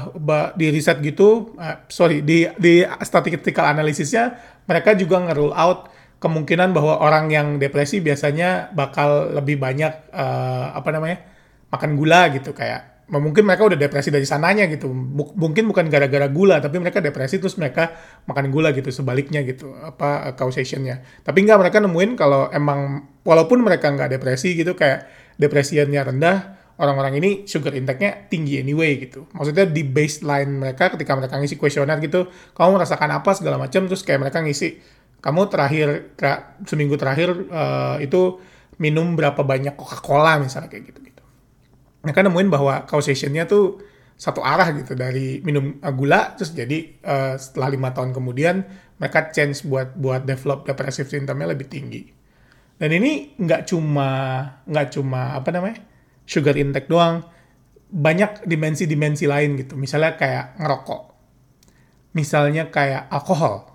di 0.55 0.71
riset 0.71 1.03
gitu, 1.03 1.59
uh, 1.59 1.83
sorry 1.91 2.23
di 2.23 2.47
di 2.63 2.87
statistical 3.03 3.67
analisisnya 3.67 4.39
mereka 4.71 4.95
juga 4.95 5.19
nge-rule 5.19 5.57
out 5.57 5.91
kemungkinan 6.23 6.71
bahwa 6.77 7.01
orang 7.01 7.33
yang 7.33 7.59
depresi 7.59 7.99
biasanya 7.99 8.71
bakal 8.71 9.35
lebih 9.35 9.59
banyak 9.59 10.13
uh, 10.15 10.77
apa 10.77 10.95
namanya 10.95 11.19
makan 11.73 11.97
gula 11.99 12.29
gitu 12.31 12.53
kayak 12.53 12.90
mungkin 13.19 13.43
mereka 13.43 13.67
udah 13.67 13.75
depresi 13.75 14.15
dari 14.15 14.23
sananya 14.23 14.71
gitu. 14.71 14.87
Mungkin 15.35 15.67
bukan 15.67 15.91
gara-gara 15.91 16.31
gula 16.31 16.63
tapi 16.63 16.79
mereka 16.79 17.03
depresi 17.03 17.43
terus 17.43 17.59
mereka 17.59 17.91
makan 18.31 18.55
gula 18.55 18.71
gitu 18.71 18.95
sebaliknya 18.95 19.43
gitu 19.43 19.75
apa 19.83 20.31
causationnya. 20.39 21.03
Tapi 21.27 21.43
nggak 21.43 21.59
mereka 21.59 21.83
nemuin 21.83 22.15
kalau 22.15 22.47
emang 22.55 23.11
walaupun 23.27 23.67
mereka 23.67 23.91
nggak 23.91 24.15
depresi 24.15 24.55
gitu 24.55 24.79
kayak 24.79 25.11
depresiannya 25.43 26.01
rendah 26.15 26.37
orang-orang 26.81 27.19
ini 27.19 27.31
sugar 27.51 27.75
intake-nya 27.75 28.31
tinggi 28.31 28.63
anyway 28.63 28.95
gitu. 29.03 29.27
Maksudnya 29.35 29.67
di 29.67 29.83
baseline 29.83 30.63
mereka 30.63 30.95
ketika 30.95 31.19
mereka 31.19 31.35
ngisi 31.43 31.59
kuesioner 31.59 31.99
gitu 31.99 32.31
kamu 32.55 32.79
merasakan 32.79 33.11
apa? 33.11 33.35
segala 33.35 33.59
macam 33.59 33.91
terus 33.91 34.07
kayak 34.07 34.23
mereka 34.23 34.39
ngisi 34.39 34.79
kamu 35.21 35.53
terakhir 35.53 35.89
seminggu 36.65 36.97
terakhir 36.97 37.29
uh, 37.53 38.01
itu 38.01 38.41
minum 38.81 39.13
berapa 39.13 39.45
banyak 39.45 39.77
Coca-Cola 39.77 40.41
misalnya 40.41 40.73
kayak 40.73 40.85
gitu 40.89 41.01
mereka 42.01 42.21
nemuin 42.25 42.49
bahwa 42.49 42.75
causation-nya 42.89 43.45
tuh 43.45 43.81
satu 44.21 44.45
arah 44.45 44.69
gitu 44.77 44.93
dari 44.93 45.41
minum 45.41 45.81
gula 45.97 46.37
terus 46.37 46.53
jadi 46.53 47.01
uh, 47.01 47.35
setelah 47.41 47.73
lima 47.73 47.89
tahun 47.97 48.13
kemudian 48.13 48.69
mereka 49.01 49.33
change 49.33 49.65
buat 49.65 49.97
buat 49.97 50.29
develop 50.29 50.69
depressive 50.69 51.09
symptomnya 51.09 51.57
lebih 51.57 51.73
tinggi. 51.73 52.05
Dan 52.77 52.93
ini 52.93 53.33
nggak 53.41 53.73
cuma 53.73 54.09
nggak 54.69 54.89
cuma 54.93 55.41
apa 55.41 55.49
namanya 55.49 55.81
sugar 56.29 56.53
intake 56.61 56.89
doang. 56.89 57.25
Banyak 57.91 58.45
dimensi-dimensi 58.45 59.25
lain 59.25 59.57
gitu. 59.57 59.75
Misalnya 59.75 60.21
kayak 60.21 60.61
ngerokok. 60.61 61.03
Misalnya 62.13 62.69
kayak 62.69 63.09
alkohol. 63.09 63.67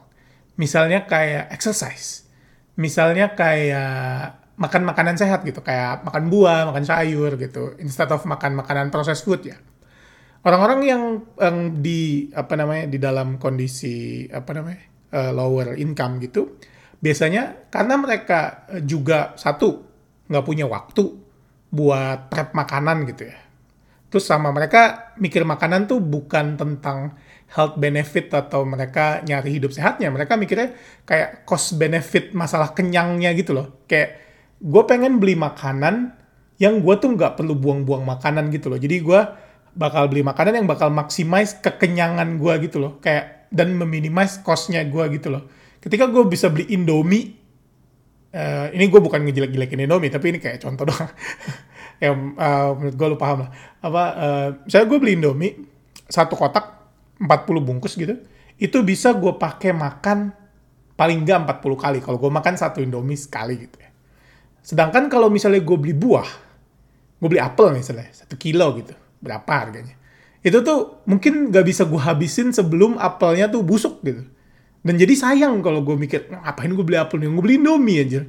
Misalnya 0.61 1.09
kayak 1.09 1.51
exercise. 1.51 2.29
Misalnya 2.77 3.33
kayak 3.33 4.44
makan 4.55 4.87
makanan 4.87 5.15
sehat 5.19 5.43
gitu 5.43 5.59
kayak 5.59 6.07
makan 6.07 6.31
buah 6.31 6.69
makan 6.71 6.85
sayur 6.87 7.35
gitu 7.35 7.75
instead 7.83 8.07
of 8.07 8.23
makan 8.23 8.55
makanan 8.55 8.87
processed 8.87 9.27
food 9.27 9.43
ya 9.43 9.59
orang-orang 10.47 10.79
yang 10.87 11.03
yang 11.35 11.57
di 11.83 12.31
apa 12.31 12.55
namanya 12.55 12.85
di 12.87 12.97
dalam 12.97 13.35
kondisi 13.35 14.27
apa 14.31 14.55
namanya 14.55 14.81
uh, 15.11 15.31
lower 15.35 15.75
income 15.75 16.23
gitu 16.23 16.55
biasanya 17.03 17.67
karena 17.67 17.99
mereka 17.99 18.69
juga 18.87 19.35
satu 19.35 19.83
nggak 20.31 20.45
punya 20.47 20.65
waktu 20.65 21.03
buat 21.75 22.31
prep 22.31 22.55
makanan 22.55 23.03
gitu 23.11 23.27
ya 23.27 23.45
Terus 24.15 24.31
sama 24.31 24.47
mereka 24.55 25.11
mikir 25.19 25.43
makanan 25.43 25.91
tuh 25.91 25.99
bukan 25.99 26.55
tentang 26.55 27.19
health 27.51 27.75
benefit 27.75 28.31
atau 28.31 28.63
mereka 28.63 29.19
nyari 29.27 29.59
hidup 29.59 29.75
sehatnya. 29.75 30.07
Mereka 30.07 30.39
mikirnya 30.39 30.71
kayak 31.03 31.43
cost 31.43 31.75
benefit 31.75 32.31
masalah 32.31 32.71
kenyangnya 32.71 33.35
gitu 33.35 33.51
loh. 33.51 33.83
Kayak 33.83 34.24
gue 34.65 34.83
pengen 34.89 35.21
beli 35.21 35.37
makanan 35.37 36.17
yang 36.57 36.81
gue 36.81 36.95
tuh 36.97 37.13
nggak 37.13 37.37
perlu 37.37 37.53
buang-buang 37.53 38.01
makanan 38.01 38.49
gitu 38.49 38.73
loh. 38.73 38.79
Jadi 38.81 39.05
gue 39.05 39.21
bakal 39.77 40.09
beli 40.09 40.25
makanan 40.25 40.63
yang 40.63 40.67
bakal 40.67 40.89
maximize 40.89 41.53
kekenyangan 41.61 42.41
gue 42.41 42.53
gitu 42.65 42.81
loh. 42.81 42.97
Kayak 42.97 43.45
dan 43.53 43.77
meminimize 43.77 44.41
costnya 44.41 44.81
gue 44.87 45.03
gitu 45.13 45.29
loh. 45.29 45.45
Ketika 45.77 46.09
gue 46.09 46.25
bisa 46.25 46.49
beli 46.49 46.65
Indomie, 46.73 47.37
uh, 48.33 48.73
ini 48.73 48.89
gue 48.89 48.97
bukan 48.97 49.21
ngejelek-jelekin 49.21 49.85
Indomie, 49.85 50.09
tapi 50.09 50.33
ini 50.33 50.39
kayak 50.41 50.65
contoh 50.65 50.87
doang. 50.89 51.11
yang 51.95 52.35
uh, 52.35 52.75
menurut 52.75 52.95
gue 52.97 53.07
lu 53.13 53.17
paham 53.21 53.47
lah. 53.47 53.49
Apa, 53.79 54.03
uh, 54.17 54.47
misalnya 54.65 54.87
gue 54.89 54.97
beli 54.97 55.13
Indomie, 55.21 55.53
satu 56.09 56.33
kotak 56.33 56.65
40 57.21 57.63
bungkus 57.63 57.95
gitu, 57.95 58.17
itu 58.57 58.77
bisa 58.81 59.13
gue 59.13 59.37
pakai 59.37 59.71
makan 59.71 60.33
paling 60.97 61.21
nggak 61.21 61.61
40 61.61 61.83
kali. 61.83 61.99
Kalau 62.01 62.17
gue 62.17 62.31
makan 62.31 62.55
satu 62.57 62.81
Indomie 62.81 63.19
sekali 63.19 63.55
gitu 63.61 63.77
ya. 63.79 63.94
Sedangkan 64.65 65.05
kalau 65.13 65.29
misalnya 65.29 65.61
gue 65.61 65.77
beli 65.77 65.93
buah, 65.93 66.25
gue 67.21 67.29
beli 67.29 67.37
apel 67.37 67.77
misalnya, 67.77 68.09
satu 68.09 68.33
kilo 68.33 68.73
gitu, 68.81 68.97
berapa 69.21 69.45
harganya? 69.45 69.93
Itu 70.41 70.65
tuh 70.65 71.05
mungkin 71.05 71.53
gak 71.53 71.69
bisa 71.69 71.85
gue 71.85 72.01
habisin 72.01 72.49
sebelum 72.49 72.97
apelnya 72.97 73.45
tuh 73.45 73.61
busuk 73.61 74.01
gitu. 74.01 74.25
Dan 74.81 74.97
jadi 74.97 75.13
sayang 75.13 75.61
kalau 75.61 75.85
gue 75.85 75.93
mikir, 75.93 76.33
ngapain 76.33 76.73
gue 76.73 76.85
beli 76.85 76.97
apel 76.97 77.21
nih? 77.21 77.29
Gue 77.29 77.43
beli 77.45 77.55
Indomie 77.61 78.01
aja 78.01 78.21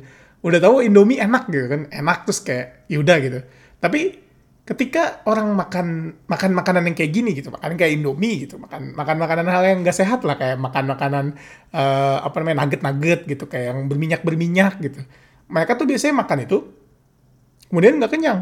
udah 0.47 0.61
tahu 0.63 0.85
Indomie 0.87 1.19
enak 1.19 1.51
gitu 1.51 1.67
kan 1.67 1.81
enak 1.91 2.23
terus 2.23 2.41
kayak 2.47 2.87
yaudah 2.87 3.17
gitu 3.19 3.41
tapi 3.83 4.23
ketika 4.67 5.23
orang 5.27 5.55
makan 5.55 5.87
makan 6.27 6.51
makanan 6.55 6.91
yang 6.91 6.97
kayak 6.99 7.13
gini 7.15 7.35
gitu 7.35 7.51
makan 7.51 7.75
kayak 7.75 7.99
Indomie 7.99 8.47
gitu 8.47 8.55
makan 8.59 8.95
makan 8.95 9.17
makanan 9.19 9.47
hal 9.51 9.63
yang 9.67 9.79
gak 9.83 9.99
sehat 9.99 10.23
lah 10.23 10.39
kayak 10.39 10.59
makan 10.59 10.85
makanan 10.87 11.25
uh, 11.75 12.23
apa 12.23 12.37
namanya 12.43 12.67
nugget 12.67 12.81
nugget 12.83 13.21
gitu 13.27 13.45
kayak 13.51 13.75
yang 13.75 13.81
berminyak 13.91 14.23
berminyak 14.23 14.75
gitu 14.83 15.03
mereka 15.51 15.79
tuh 15.79 15.87
biasanya 15.87 16.15
makan 16.23 16.39
itu 16.43 16.59
kemudian 17.71 17.99
nggak 17.99 18.13
kenyang 18.13 18.41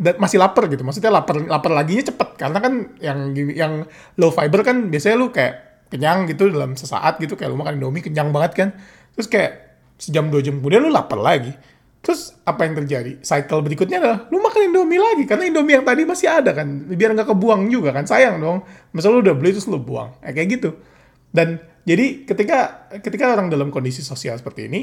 dan 0.00 0.14
masih 0.16 0.40
lapar 0.40 0.64
gitu 0.72 0.80
maksudnya 0.80 1.12
lapar 1.12 1.36
lapar 1.44 1.70
laginya 1.76 2.08
cepet 2.08 2.28
karena 2.40 2.58
kan 2.62 2.72
yang 3.04 3.36
yang 3.36 3.72
low 4.16 4.32
fiber 4.32 4.64
kan 4.64 4.88
biasanya 4.88 5.16
lu 5.20 5.28
kayak 5.28 5.84
kenyang 5.92 6.24
gitu 6.30 6.48
dalam 6.48 6.72
sesaat 6.78 7.20
gitu 7.20 7.36
kayak 7.36 7.52
lu 7.52 7.58
makan 7.60 7.76
Indomie 7.76 8.00
kenyang 8.00 8.32
banget 8.32 8.52
kan 8.56 8.68
terus 9.12 9.28
kayak 9.28 9.70
sejam 10.00 10.32
dua 10.32 10.40
jam 10.40 10.58
kemudian 10.58 10.80
lu 10.80 10.90
lapar 10.90 11.20
lagi. 11.20 11.52
Terus 12.00 12.32
apa 12.48 12.64
yang 12.64 12.80
terjadi? 12.80 13.20
Cycle 13.20 13.60
berikutnya 13.60 14.00
adalah 14.00 14.18
lu 14.32 14.40
makan 14.40 14.72
Indomie 14.72 14.96
lagi 14.96 15.28
karena 15.28 15.44
Indomie 15.44 15.76
yang 15.76 15.84
tadi 15.84 16.08
masih 16.08 16.32
ada 16.32 16.56
kan, 16.56 16.88
biar 16.88 17.12
nggak 17.12 17.28
kebuang 17.28 17.68
juga 17.68 17.92
kan, 17.92 18.08
sayang 18.08 18.40
dong. 18.40 18.64
Masa 18.96 19.12
lu 19.12 19.20
udah 19.20 19.36
beli 19.36 19.52
terus 19.52 19.68
lu 19.68 19.76
buang, 19.76 20.16
eh, 20.24 20.32
kayak 20.32 20.48
gitu. 20.48 20.80
Dan 21.28 21.60
jadi 21.84 22.24
ketika 22.24 22.88
ketika 23.04 23.36
orang 23.36 23.52
dalam 23.52 23.68
kondisi 23.68 24.00
sosial 24.00 24.40
seperti 24.40 24.72
ini 24.72 24.80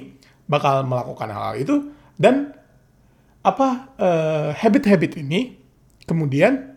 bakal 0.47 0.83
melakukan 0.87 1.29
hal, 1.31 1.53
-hal 1.53 1.55
itu 1.59 1.75
dan 2.15 2.55
apa 3.43 3.93
uh, 3.95 4.49
habit-habit 4.55 5.23
ini 5.23 5.55
kemudian 6.03 6.75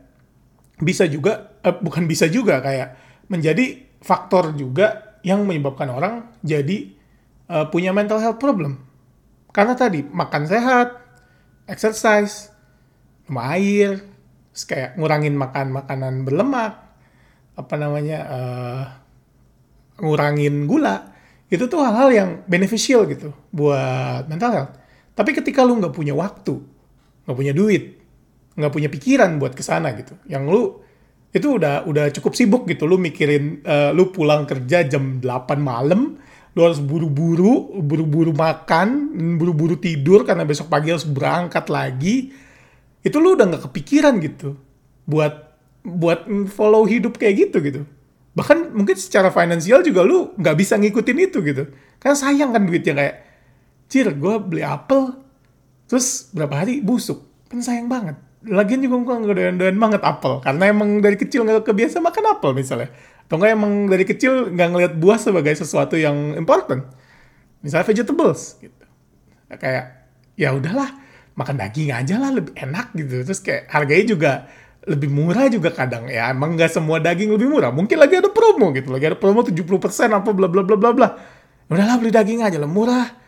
bisa 0.78 1.06
juga 1.06 1.58
uh, 1.62 1.74
bukan 1.78 2.06
bisa 2.06 2.26
juga 2.30 2.62
kayak 2.62 2.98
menjadi 3.30 3.86
faktor 4.02 4.54
juga 4.54 5.18
yang 5.22 5.44
menyebabkan 5.44 5.90
orang 5.90 6.14
jadi 6.40 6.94
uh, 7.50 7.66
punya 7.68 7.90
mental 7.90 8.22
health 8.22 8.40
problem. 8.40 8.80
Karena 9.50 9.74
tadi 9.74 10.06
makan 10.06 10.46
sehat, 10.46 10.94
exercise, 11.66 12.54
minum 13.26 13.42
air, 13.42 13.90
kayak 14.54 14.94
ngurangin 14.94 15.34
makan 15.34 15.74
makanan 15.74 16.22
berlemak, 16.22 16.74
apa 17.58 17.74
namanya, 17.74 18.18
uh, 18.30 18.82
ngurangin 20.02 20.70
gula, 20.70 21.09
itu 21.50 21.66
tuh 21.66 21.82
hal-hal 21.82 22.08
yang 22.14 22.30
beneficial 22.46 23.04
gitu 23.10 23.34
buat 23.50 24.30
mental 24.30 24.50
health. 24.54 24.74
Tapi 25.18 25.34
ketika 25.34 25.66
lu 25.66 25.82
nggak 25.82 25.92
punya 25.92 26.14
waktu, 26.14 26.62
nggak 27.26 27.36
punya 27.36 27.52
duit, 27.52 27.98
nggak 28.54 28.72
punya 28.72 28.88
pikiran 28.88 29.36
buat 29.42 29.58
ke 29.58 29.62
sana 29.66 29.92
gitu, 29.98 30.14
yang 30.30 30.46
lu 30.46 30.78
itu 31.30 31.58
udah 31.58 31.86
udah 31.86 32.10
cukup 32.14 32.32
sibuk 32.38 32.62
gitu, 32.70 32.86
lu 32.86 32.96
mikirin 32.96 33.62
uh, 33.66 33.90
lu 33.90 34.14
pulang 34.14 34.46
kerja 34.46 34.86
jam 34.86 35.18
8 35.18 35.58
malam, 35.58 36.16
lu 36.54 36.60
harus 36.62 36.78
buru-buru, 36.78 37.82
buru-buru 37.82 38.30
makan, 38.30 39.14
buru-buru 39.38 39.78
tidur 39.78 40.22
karena 40.22 40.46
besok 40.46 40.70
pagi 40.70 40.94
harus 40.94 41.06
berangkat 41.06 41.66
lagi. 41.70 42.30
Itu 43.02 43.18
lu 43.18 43.34
udah 43.34 43.46
nggak 43.50 43.70
kepikiran 43.70 44.22
gitu 44.22 44.54
buat 45.06 45.58
buat 45.82 46.30
follow 46.50 46.86
hidup 46.86 47.18
kayak 47.18 47.50
gitu 47.50 47.58
gitu. 47.62 47.82
Bahkan 48.34 48.72
mungkin 48.74 48.94
secara 48.94 49.34
finansial 49.34 49.82
juga 49.82 50.06
lu 50.06 50.34
nggak 50.38 50.56
bisa 50.56 50.78
ngikutin 50.78 51.18
itu 51.18 51.38
gitu. 51.42 51.64
Karena 51.98 52.16
sayang 52.16 52.50
kan 52.54 52.62
duitnya 52.64 52.94
kayak, 52.96 53.16
cir 53.90 54.08
gue 54.14 54.34
beli 54.40 54.62
apel, 54.64 55.18
terus 55.90 56.30
berapa 56.32 56.64
hari 56.64 56.80
busuk. 56.80 57.26
Kan 57.50 57.60
sayang 57.60 57.90
banget. 57.90 58.16
Lagian 58.46 58.80
juga 58.80 58.96
gue 59.04 59.14
nggak 59.26 59.36
doyan-doyan 59.36 59.76
banget 59.76 60.02
apel. 60.06 60.40
Karena 60.40 60.64
emang 60.70 61.02
dari 61.02 61.18
kecil 61.18 61.44
nggak 61.44 61.66
kebiasa 61.66 61.98
makan 62.00 62.24
apel 62.38 62.56
misalnya 62.56 62.88
atau 63.30 63.38
enggak 63.38 63.54
emang 63.54 63.72
dari 63.86 64.02
kecil 64.02 64.50
nggak 64.50 64.68
ngelihat 64.74 64.92
buah 64.98 65.14
sebagai 65.22 65.54
sesuatu 65.54 65.94
yang 65.94 66.34
important 66.34 66.82
misalnya 67.62 67.86
vegetables 67.86 68.58
gitu 68.58 68.84
kayak 69.54 70.10
ya 70.34 70.50
udahlah 70.50 70.90
makan 71.38 71.54
daging 71.62 71.94
aja 71.94 72.18
lah 72.18 72.34
lebih 72.34 72.58
enak 72.58 72.90
gitu 72.98 73.22
terus 73.22 73.38
kayak 73.38 73.70
harganya 73.70 74.04
juga 74.10 74.32
lebih 74.88 75.12
murah 75.12 75.46
juga 75.52 75.68
kadang 75.74 76.08
ya 76.08 76.32
emang 76.32 76.56
nggak 76.56 76.72
semua 76.72 76.96
daging 76.96 77.36
lebih 77.36 77.52
murah 77.52 77.68
mungkin 77.68 78.00
lagi 78.00 78.16
ada 78.16 78.32
promo 78.32 78.72
gitu 78.72 78.88
lagi 78.88 79.12
ada 79.12 79.18
promo 79.18 79.44
70% 79.44 79.60
apa 80.08 80.30
bla 80.32 80.48
bla 80.48 80.64
bla 80.64 80.76
bla 80.76 80.90
bla 80.96 81.08
udahlah 81.68 82.00
beli 82.00 82.08
daging 82.08 82.40
aja 82.40 82.56
lah 82.56 82.70
murah 82.70 83.20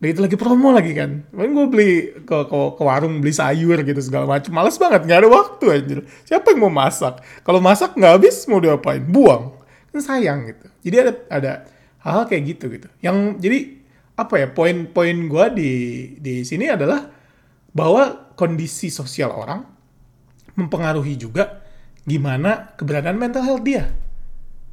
dan 0.00 0.16
itu 0.16 0.20
lagi 0.24 0.36
promo 0.40 0.72
lagi 0.72 0.96
kan. 0.96 1.28
Mungkin 1.28 1.50
gue 1.52 1.66
beli 1.68 1.90
ke, 2.24 2.36
ke, 2.48 2.58
ke 2.72 2.82
warung 2.82 3.20
beli 3.20 3.36
sayur 3.36 3.76
gitu 3.84 4.00
segala 4.00 4.24
macam. 4.24 4.48
Males 4.56 4.80
banget, 4.80 5.04
nggak 5.04 5.18
ada 5.20 5.28
waktu 5.28 5.64
aja. 5.68 6.00
Siapa 6.24 6.56
yang 6.56 6.60
mau 6.64 6.72
masak? 6.72 7.20
Kalau 7.44 7.60
masak 7.60 7.92
nggak 8.00 8.12
habis 8.16 8.48
mau 8.48 8.64
diapain? 8.64 9.04
Buang. 9.04 9.60
Kan 9.92 10.00
sayang 10.00 10.48
gitu. 10.48 10.66
Jadi 10.88 10.96
ada 10.96 11.12
ada 11.28 11.52
hal-hal 12.00 12.24
kayak 12.32 12.42
gitu 12.56 12.72
gitu. 12.72 12.88
Yang 13.04 13.16
jadi 13.44 13.58
apa 14.16 14.34
ya 14.40 14.46
poin-poin 14.48 15.16
gue 15.28 15.44
di 15.52 15.72
di 16.16 16.34
sini 16.48 16.72
adalah 16.72 17.04
bahwa 17.76 18.32
kondisi 18.40 18.88
sosial 18.88 19.36
orang 19.36 19.68
mempengaruhi 20.56 21.14
juga 21.18 21.62
gimana 22.06 22.74
keberadaan 22.74 23.18
mental 23.18 23.44
health 23.44 23.64
dia. 23.64 23.90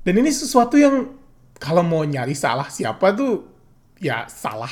Dan 0.02 0.24
ini 0.24 0.32
sesuatu 0.32 0.80
yang 0.80 1.12
kalau 1.60 1.84
mau 1.84 2.06
nyari 2.06 2.38
salah 2.38 2.70
siapa 2.72 3.12
tuh 3.12 3.44
ya 4.00 4.30
salah 4.30 4.72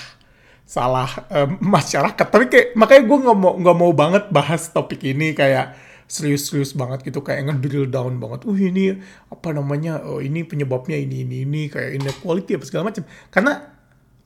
salah 0.66 1.10
um, 1.30 1.60
masyarakat 1.78 2.26
tapi 2.30 2.46
kayak 2.50 2.68
makanya 2.78 3.04
gue 3.06 3.18
nggak 3.26 3.38
mau 3.38 3.54
nggak 3.58 3.78
mau 3.78 3.92
banget 3.92 4.24
bahas 4.32 4.70
topik 4.72 5.02
ini 5.06 5.34
kayak 5.38 5.76
serius-serius 6.06 6.78
banget 6.78 7.02
gitu 7.02 7.26
kayak 7.26 7.50
ngedrill 7.50 7.90
down 7.90 8.22
banget. 8.22 8.46
Uh 8.46 8.58
ini 8.58 9.02
apa 9.30 9.50
namanya? 9.52 10.06
Oh 10.06 10.22
ini 10.22 10.46
penyebabnya 10.46 10.98
ini 10.98 11.26
ini 11.26 11.44
ini 11.44 11.62
kayak 11.66 11.98
inequality 11.98 12.62
apa 12.62 12.66
segala 12.70 12.94
macam. 12.94 13.04
Karena 13.34 13.75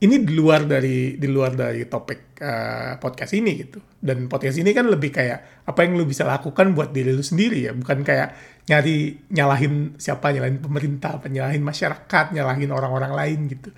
ini 0.00 0.24
di 0.24 0.32
luar 0.32 0.64
dari 0.64 1.20
di 1.20 1.28
luar 1.28 1.52
dari 1.52 1.84
topik 1.84 2.40
uh, 2.40 2.96
podcast 2.96 3.36
ini 3.36 3.52
gitu. 3.60 3.84
Dan 4.00 4.32
podcast 4.32 4.56
ini 4.56 4.72
kan 4.72 4.88
lebih 4.88 5.12
kayak 5.12 5.68
apa 5.68 5.84
yang 5.84 6.00
lu 6.00 6.08
bisa 6.08 6.24
lakukan 6.24 6.72
buat 6.72 6.88
diri 6.88 7.12
lu 7.12 7.20
sendiri 7.20 7.68
ya, 7.68 7.76
bukan 7.76 8.00
kayak 8.00 8.32
nyari 8.64 9.28
nyalahin 9.28 10.00
siapa, 10.00 10.32
nyalahin 10.32 10.56
pemerintah, 10.56 11.20
nyalahin 11.28 11.60
masyarakat, 11.60 12.32
nyalahin 12.32 12.72
orang-orang 12.72 13.12
lain 13.12 13.38
gitu. 13.52 13.68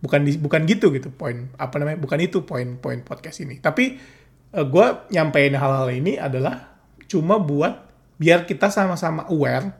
Bukan 0.00 0.24
di, 0.24 0.40
bukan 0.40 0.64
gitu 0.64 0.92
gitu 0.92 1.08
poin 1.12 1.52
apa 1.56 1.76
namanya 1.76 2.00
bukan 2.00 2.24
itu 2.24 2.48
poin-poin 2.48 3.04
podcast 3.04 3.44
ini. 3.44 3.60
Tapi 3.60 4.00
uh, 4.56 4.64
eh, 4.64 4.64
gue 4.64 4.86
nyampein 5.12 5.52
hal-hal 5.52 5.92
ini 5.92 6.16
adalah 6.16 6.72
cuma 7.04 7.36
buat 7.36 7.84
biar 8.16 8.48
kita 8.48 8.72
sama-sama 8.72 9.28
aware 9.28 9.76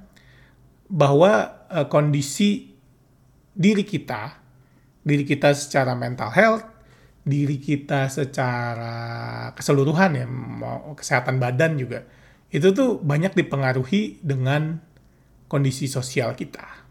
bahwa 0.93 1.65
uh, 1.73 1.89
kondisi 1.89 2.77
diri 3.57 3.81
kita 3.81 4.46
diri 5.07 5.23
kita 5.23 5.55
secara 5.55 5.95
mental 5.95 6.35
health 6.35 6.67
diri 7.23 7.63
kita 7.63 8.11
secara 8.11 8.95
keseluruhan 9.55 10.11
ya 10.19 10.27
mau 10.27 10.95
kesehatan 10.99 11.39
badan 11.39 11.79
juga 11.79 12.03
itu 12.51 12.75
tuh 12.75 12.99
banyak 12.99 13.35
dipengaruhi 13.35 14.23
dengan 14.23 14.83
kondisi 15.47 15.87
sosial 15.87 16.35
kita 16.35 16.87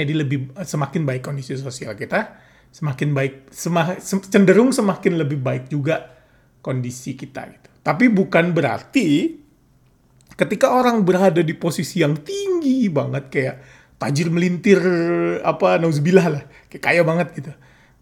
jadi 0.00 0.12
lebih 0.14 0.54
semakin 0.54 1.02
baik 1.02 1.22
kondisi 1.26 1.58
sosial 1.58 1.98
kita, 1.98 2.38
semakin 2.70 3.10
baik 3.10 3.34
semah, 3.50 3.98
cenderung 4.00 4.70
semakin 4.70 5.18
lebih 5.18 5.42
baik 5.42 5.66
juga 5.66 6.14
kondisi 6.62 7.18
kita 7.18 7.42
gitu. 7.50 7.68
Tapi 7.82 8.06
bukan 8.06 8.54
berarti 8.54 9.34
ketika 10.38 10.70
orang 10.70 11.02
berada 11.02 11.42
di 11.42 11.52
posisi 11.58 12.00
yang 12.00 12.22
tinggi 12.22 12.86
banget 12.86 13.24
kayak 13.28 13.56
tajir 14.00 14.32
melintir 14.32 14.80
apa 15.44 15.76
nauzubillah 15.76 16.26
lah, 16.32 16.42
kayak 16.72 16.82
kaya 16.82 17.02
banget 17.04 17.28
gitu. 17.36 17.52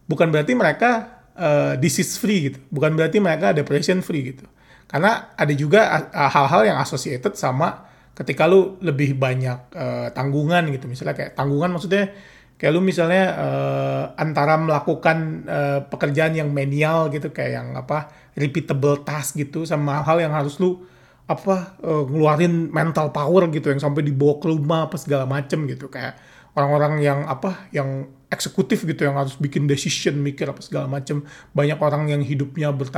Bukan 0.07 0.31
berarti 0.31 0.55
mereka 0.55 1.21
uh, 1.35 1.75
disease 1.75 2.17
free 2.17 2.55
gitu. 2.55 2.59
Bukan 2.71 2.95
berarti 2.95 3.19
mereka 3.19 3.51
depression 3.51 4.01
free 4.01 4.33
gitu. 4.33 4.47
karena 4.89 5.37
ada 5.37 5.53
juga 5.53 6.09
hal-hal 6.17 6.73
yang 6.73 6.79
associated 6.81 7.37
sama 7.37 7.85
ketika 8.17 8.51
lu 8.51 8.81
lebih 8.83 9.15
banyak 9.15 9.71
uh, 9.77 10.09
tanggungan 10.11 10.65
gitu 10.75 10.91
misalnya 10.91 11.15
kayak 11.15 11.37
tanggungan 11.39 11.71
maksudnya 11.71 12.11
kayak 12.59 12.73
lu 12.75 12.83
misalnya 12.83 13.25
uh, 13.39 14.05
antara 14.19 14.59
melakukan 14.59 15.47
uh, 15.47 15.81
pekerjaan 15.87 16.35
yang 16.35 16.51
menial 16.51 17.07
gitu 17.15 17.31
kayak 17.31 17.63
yang 17.63 17.69
apa 17.79 18.11
repeatable 18.35 19.07
task 19.07 19.39
gitu 19.39 19.63
sama 19.63 20.03
hal 20.03 20.19
yang 20.19 20.35
harus 20.35 20.59
lu 20.59 20.83
apa 21.29 21.77
uh, 21.85 22.09
ngeluarin 22.09 22.73
mental 22.73 23.13
power 23.13 23.53
gitu 23.53 23.69
yang 23.69 23.79
sampai 23.79 24.01
dibawa 24.01 24.41
ke 24.41 24.49
rumah 24.49 24.89
apa 24.89 24.97
segala 24.97 25.29
macem 25.29 25.69
gitu. 25.69 25.93
Kayak 25.93 26.17
orang-orang 26.57 27.05
yang 27.05 27.29
apa 27.29 27.69
yang 27.71 28.09
eksekutif 28.33 28.89
gitu 28.89 29.05
yang 29.05 29.17
harus 29.17 29.37
bikin 29.37 29.69
decision 29.69 30.19
mikir 30.25 30.49
apa 30.49 30.65
segala 30.65 30.89
macem. 30.89 31.23
Banyak 31.53 31.79
orang 31.79 32.09
yang 32.09 32.25
hidupnya 32.25 32.73
ber, 32.73 32.89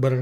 ber 0.00 0.14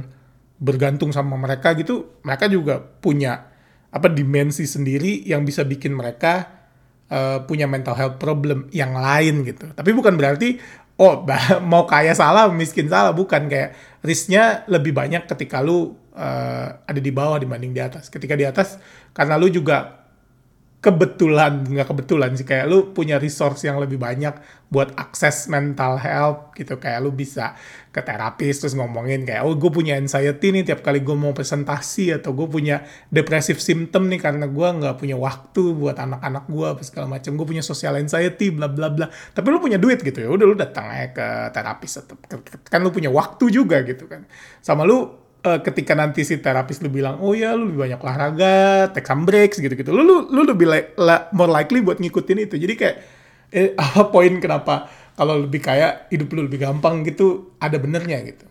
bergantung 0.62 1.10
sama 1.10 1.34
mereka 1.34 1.74
gitu, 1.74 2.22
mereka 2.22 2.46
juga 2.46 2.78
punya 2.78 3.50
apa 3.90 4.06
dimensi 4.06 4.62
sendiri 4.62 5.26
yang 5.26 5.42
bisa 5.42 5.66
bikin 5.66 5.90
mereka 5.90 6.46
uh, 7.10 7.42
punya 7.44 7.66
mental 7.66 7.98
health 7.98 8.16
problem 8.22 8.70
yang 8.70 8.94
lain 8.94 9.42
gitu. 9.42 9.74
Tapi 9.74 9.90
bukan 9.90 10.14
berarti 10.14 10.62
oh 11.02 11.26
mau 11.70 11.82
kaya 11.84 12.14
salah, 12.14 12.46
miskin 12.54 12.86
salah, 12.86 13.10
bukan. 13.10 13.50
Kayak 13.50 13.74
risknya 14.06 14.62
lebih 14.70 14.94
banyak 14.94 15.26
ketika 15.26 15.58
lu 15.58 16.01
uh, 16.16 16.68
ada 16.84 17.00
di 17.00 17.12
bawah 17.12 17.40
dibanding 17.40 17.72
di 17.72 17.82
atas. 17.82 18.08
Ketika 18.12 18.36
di 18.36 18.44
atas 18.46 18.76
karena 19.12 19.36
lu 19.40 19.48
juga 19.48 20.02
kebetulan 20.82 21.62
nggak 21.62 21.94
kebetulan 21.94 22.34
sih 22.34 22.42
kayak 22.42 22.66
lu 22.66 22.90
punya 22.90 23.14
resource 23.22 23.62
yang 23.62 23.78
lebih 23.78 24.02
banyak 24.02 24.34
buat 24.66 24.90
akses 24.98 25.46
mental 25.46 25.94
health 25.94 26.50
gitu. 26.58 26.74
Kayak 26.82 27.06
lu 27.06 27.14
bisa 27.14 27.54
ke 27.94 28.02
terapis 28.02 28.58
terus 28.58 28.74
ngomongin 28.74 29.22
kayak 29.22 29.46
oh 29.46 29.54
gue 29.54 29.70
punya 29.70 29.94
anxiety 29.94 30.50
nih 30.50 30.66
tiap 30.66 30.82
kali 30.82 31.06
gue 31.06 31.14
mau 31.14 31.30
presentasi 31.30 32.10
atau 32.18 32.34
gue 32.34 32.50
punya 32.50 32.82
depressive 33.14 33.62
symptom 33.62 34.10
nih 34.10 34.18
karena 34.18 34.50
gue 34.50 34.68
nggak 34.82 34.98
punya 34.98 35.14
waktu 35.14 35.62
buat 35.78 35.94
anak-anak 36.02 36.50
gue 36.50 36.66
apa 36.66 36.82
segala 36.82 37.06
macam 37.06 37.30
gue 37.38 37.46
punya 37.46 37.62
social 37.62 37.94
anxiety 37.94 38.50
bla 38.50 38.66
bla 38.66 38.90
bla. 38.90 39.06
Tapi 39.06 39.46
lu 39.54 39.62
punya 39.62 39.78
duit 39.78 40.02
gitu 40.02 40.18
ya 40.18 40.34
udah 40.34 40.46
lu 40.50 40.58
datang 40.58 40.90
aja 40.90 41.14
ke 41.14 41.26
terapis 41.54 42.02
atau 42.02 42.18
kan 42.66 42.82
lu 42.82 42.90
punya 42.90 43.14
waktu 43.14 43.54
juga 43.54 43.86
gitu 43.86 44.10
kan. 44.10 44.26
Sama 44.58 44.82
lu 44.82 45.21
uh, 45.42 45.58
ketika 45.60 45.92
nanti 45.92 46.22
si 46.22 46.38
terapis 46.38 46.80
lu 46.80 46.88
bilang 46.88 47.18
oh 47.18 47.34
ya 47.34 47.54
lu 47.54 47.70
lebih 47.70 47.80
banyak 47.90 48.00
olahraga 48.00 48.56
take 48.94 49.06
some 49.06 49.26
breaks 49.26 49.58
gitu 49.58 49.74
gitu 49.74 49.90
lu 49.90 50.02
lu, 50.02 50.16
lu 50.30 50.42
lebih 50.46 50.66
like, 50.70 50.88
la, 50.98 51.28
more 51.34 51.50
likely 51.50 51.82
buat 51.82 51.98
ngikutin 51.98 52.38
itu. 52.48 52.54
Jadi 52.58 52.74
kayak 52.78 52.96
eh, 53.52 53.70
apa 53.82 54.08
poin 54.08 54.32
kenapa 54.38 54.88
kalau 55.18 55.44
lebih 55.44 55.60
kaya 55.60 56.08
hidup 56.08 56.32
lu 56.32 56.48
lebih 56.48 56.62
gampang 56.62 57.04
gitu 57.04 57.54
ada 57.60 57.76
benernya 57.76 58.22
gitu. 58.24 58.46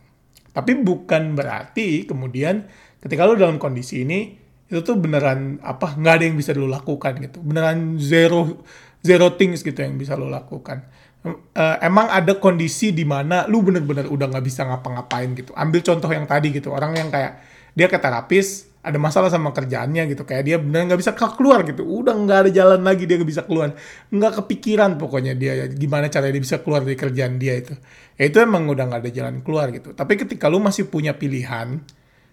Tapi 0.51 0.83
bukan 0.83 1.33
berarti 1.33 2.03
kemudian 2.05 2.67
ketika 2.99 3.25
lu 3.25 3.39
dalam 3.39 3.57
kondisi 3.57 4.03
ini 4.03 4.37
itu 4.71 4.79
tuh 4.87 4.95
beneran 4.95 5.59
apa 5.63 5.99
nggak 5.99 6.13
ada 6.15 6.23
yang 6.27 6.37
bisa 6.37 6.51
lu 6.53 6.67
lakukan 6.67 7.17
gitu. 7.23 7.39
Beneran 7.41 7.97
zero 7.97 8.61
zero 9.01 9.33
things 9.35 9.65
gitu 9.65 9.81
yang 9.81 9.97
bisa 9.97 10.13
lu 10.13 10.29
lakukan 10.29 10.85
uh, 11.25 11.77
emang 11.81 12.09
ada 12.09 12.37
kondisi 12.37 12.89
di 12.93 13.05
mana 13.05 13.45
lu 13.45 13.61
bener-bener 13.61 14.09
udah 14.09 14.27
nggak 14.31 14.45
bisa 14.45 14.65
ngapa-ngapain 14.65 15.29
gitu. 15.37 15.53
Ambil 15.53 15.81
contoh 15.85 16.09
yang 16.09 16.25
tadi 16.25 16.49
gitu, 16.53 16.73
orang 16.73 16.97
yang 16.97 17.09
kayak 17.13 17.41
dia 17.77 17.87
ke 17.87 17.97
terapis, 18.01 18.67
ada 18.81 18.97
masalah 18.97 19.29
sama 19.29 19.53
kerjaannya 19.53 20.09
gitu, 20.09 20.25
kayak 20.25 20.43
dia 20.43 20.57
bener 20.57 20.89
nggak 20.89 20.99
bisa 20.99 21.13
keluar 21.13 21.61
gitu, 21.61 21.85
udah 21.85 22.17
nggak 22.17 22.39
ada 22.47 22.51
jalan 22.51 22.81
lagi 22.81 23.05
dia 23.05 23.21
nggak 23.21 23.31
bisa 23.31 23.43
keluar, 23.45 23.77
nggak 24.09 24.33
kepikiran 24.41 24.97
pokoknya 24.97 25.37
dia 25.37 25.69
gimana 25.69 26.09
cara 26.09 26.33
dia 26.33 26.41
bisa 26.41 26.59
keluar 26.65 26.81
dari 26.81 26.97
kerjaan 26.97 27.37
dia 27.37 27.61
itu. 27.61 27.77
Ya 28.17 28.27
itu 28.27 28.37
emang 28.41 28.65
udah 28.67 28.89
nggak 28.89 29.01
ada 29.05 29.11
jalan 29.13 29.35
keluar 29.45 29.69
gitu. 29.69 29.93
Tapi 29.93 30.17
ketika 30.17 30.49
lu 30.49 30.57
masih 30.57 30.89
punya 30.89 31.13
pilihan, 31.13 31.79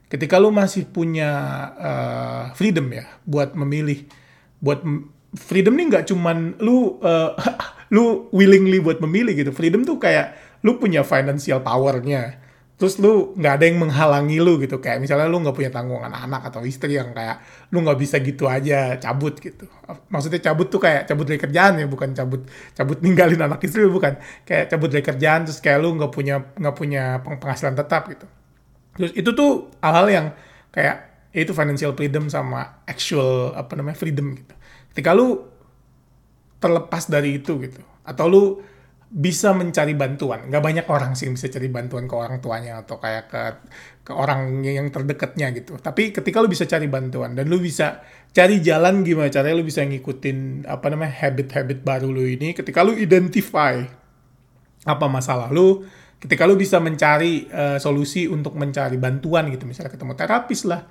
ketika 0.09 0.41
lu 0.41 0.49
masih 0.49 0.89
punya 0.89 1.31
uh, 1.77 2.45
freedom 2.57 2.89
ya 2.97 3.05
buat 3.29 3.53
memilih, 3.53 4.09
buat 4.65 4.81
freedom 5.37 5.77
nih 5.77 5.87
nggak 5.93 6.05
cuman 6.09 6.57
lu 6.65 6.97
uh, 7.05 7.37
lu 7.95 8.29
willingly 8.35 8.81
buat 8.81 9.01
memilih 9.01 9.35
gitu. 9.37 9.51
Freedom 9.53 9.85
tuh 9.85 9.97
kayak 10.01 10.61
lu 10.65 10.77
punya 10.77 11.07
financial 11.07 11.63
powernya. 11.63 12.45
Terus 12.79 12.95
lu 13.03 13.35
nggak 13.35 13.53
ada 13.59 13.65
yang 13.67 13.79
menghalangi 13.83 14.39
lu 14.39 14.63
gitu. 14.63 14.79
Kayak 14.79 15.03
misalnya 15.03 15.27
lu 15.27 15.43
nggak 15.43 15.57
punya 15.57 15.71
tanggungan 15.75 16.15
anak 16.15 16.47
atau 16.47 16.63
istri 16.63 16.95
yang 16.95 17.11
kayak 17.11 17.43
lu 17.75 17.83
nggak 17.83 17.99
bisa 17.99 18.23
gitu 18.23 18.47
aja 18.47 18.95
cabut 19.03 19.35
gitu. 19.43 19.67
Maksudnya 20.15 20.39
cabut 20.39 20.71
tuh 20.71 20.79
kayak 20.79 21.11
cabut 21.11 21.27
dari 21.27 21.43
kerjaan 21.43 21.83
ya, 21.83 21.91
bukan 21.91 22.15
cabut 22.15 22.47
cabut 22.79 23.03
ninggalin 23.03 23.43
anak 23.43 23.59
istri 23.67 23.83
bukan. 23.91 24.15
Kayak 24.47 24.71
cabut 24.71 24.95
dari 24.95 25.03
kerjaan 25.03 25.43
terus 25.43 25.59
kayak 25.59 25.83
lu 25.83 25.99
nggak 25.99 26.13
punya 26.15 26.55
nggak 26.55 26.77
punya 26.79 27.19
penghasilan 27.27 27.75
tetap 27.75 28.07
gitu. 28.15 28.31
Terus 28.95 29.13
itu 29.15 29.31
tuh 29.35 29.75
hal-hal 29.83 30.07
yang 30.07 30.27
kayak 30.71 31.11
itu 31.35 31.51
financial 31.51 31.93
freedom 31.99 32.31
sama 32.31 32.87
actual 32.87 33.59
apa 33.59 33.75
namanya 33.75 33.99
freedom 33.99 34.39
gitu. 34.39 34.55
Ketika 34.95 35.19
lu 35.19 35.58
terlepas 36.59 37.07
dari 37.07 37.39
itu 37.43 37.59
gitu. 37.63 37.81
Atau 38.03 38.27
lu 38.31 38.45
bisa 39.09 39.57
mencari 39.57 39.97
bantuan. 39.97 40.53
Nggak 40.53 40.63
banyak 40.63 40.87
orang 40.93 41.17
sih 41.17 41.27
yang 41.27 41.35
bisa 41.41 41.49
cari 41.49 41.69
bantuan 41.73 42.05
ke 42.05 42.15
orang 42.15 42.45
tuanya 42.45 42.85
atau 42.85 43.01
kayak 43.01 43.25
ke 43.33 43.43
ke 44.05 44.13
orang 44.13 44.61
yang 44.65 44.93
terdekatnya 44.93 45.49
gitu. 45.57 45.81
Tapi 45.81 46.13
ketika 46.13 46.45
lu 46.45 46.49
bisa 46.53 46.69
cari 46.69 46.89
bantuan 46.93 47.33
dan 47.33 47.49
lu 47.49 47.57
bisa 47.57 48.05
cari 48.37 48.61
jalan 48.61 49.01
gimana 49.01 49.33
caranya 49.33 49.57
lu 49.57 49.65
bisa 49.65 49.81
ngikutin 49.81 50.69
apa 50.69 50.87
namanya 50.93 51.13
habit-habit 51.25 51.81
baru 51.81 52.13
lu 52.13 52.25
ini 52.29 52.53
ketika 52.53 52.85
lu 52.85 52.93
identify 53.01 53.81
apa 54.85 55.07
masalah 55.09 55.49
lu 55.49 55.89
ketika 56.21 56.45
lu 56.45 56.61
bisa 56.61 56.77
mencari 56.77 57.49
uh, 57.49 57.81
solusi 57.81 58.29
untuk 58.29 58.61
mencari 58.61 59.01
bantuan 59.01 59.49
gitu. 59.49 59.65
Misalnya 59.65 59.97
ketemu 59.97 60.13
terapis 60.21 60.69
lah. 60.69 60.85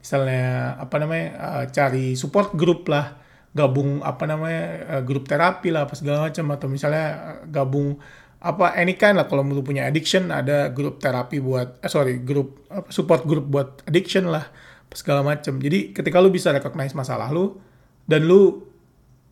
Misalnya 0.00 0.74
apa 0.74 0.96
namanya 0.98 1.26
uh, 1.38 1.64
cari 1.70 2.18
support 2.18 2.58
group 2.58 2.90
lah 2.90 3.14
gabung 3.50 3.98
apa 4.06 4.24
namanya 4.30 4.62
uh, 4.86 5.02
grup 5.02 5.26
terapi 5.26 5.74
lah 5.74 5.86
apa 5.86 5.98
segala 5.98 6.30
macam 6.30 6.46
atau 6.54 6.68
misalnya 6.70 7.06
uh, 7.18 7.38
gabung 7.50 7.98
apa 8.40 8.72
any 8.78 8.96
kind 8.96 9.20
lah 9.20 9.28
kalau 9.28 9.44
lu 9.44 9.60
punya 9.60 9.84
addiction 9.84 10.32
ada 10.32 10.72
grup 10.72 10.96
terapi 10.96 11.44
buat 11.44 11.82
eh, 11.84 11.90
sorry 11.92 12.24
grup 12.24 12.64
support 12.88 13.28
grup 13.28 13.44
buat 13.52 13.84
addiction 13.84 14.32
lah 14.32 14.48
segala 14.90 15.20
macam. 15.22 15.60
Jadi 15.60 15.92
ketika 15.92 16.18
lu 16.18 16.32
bisa 16.32 16.50
recognize 16.50 16.96
masalah 16.96 17.28
lu 17.28 17.60
dan 18.08 18.24
lu 18.24 18.64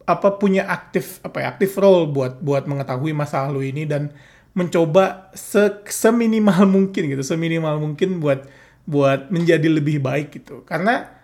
apa 0.04 0.36
punya 0.36 0.68
aktif 0.68 1.20
apa 1.24 1.44
ya 1.44 1.46
aktif 1.56 1.76
role 1.80 2.08
buat 2.08 2.40
buat 2.40 2.64
mengetahui 2.68 3.12
masalah 3.16 3.48
lu 3.52 3.64
ini 3.64 3.84
dan 3.88 4.12
mencoba 4.52 5.32
se 5.36 5.84
seminimal 5.88 6.64
mungkin 6.68 7.08
gitu 7.12 7.24
seminimal 7.24 7.80
mungkin 7.80 8.20
buat 8.20 8.44
buat 8.88 9.28
menjadi 9.32 9.68
lebih 9.68 10.00
baik 10.04 10.36
gitu. 10.36 10.64
Karena 10.68 11.17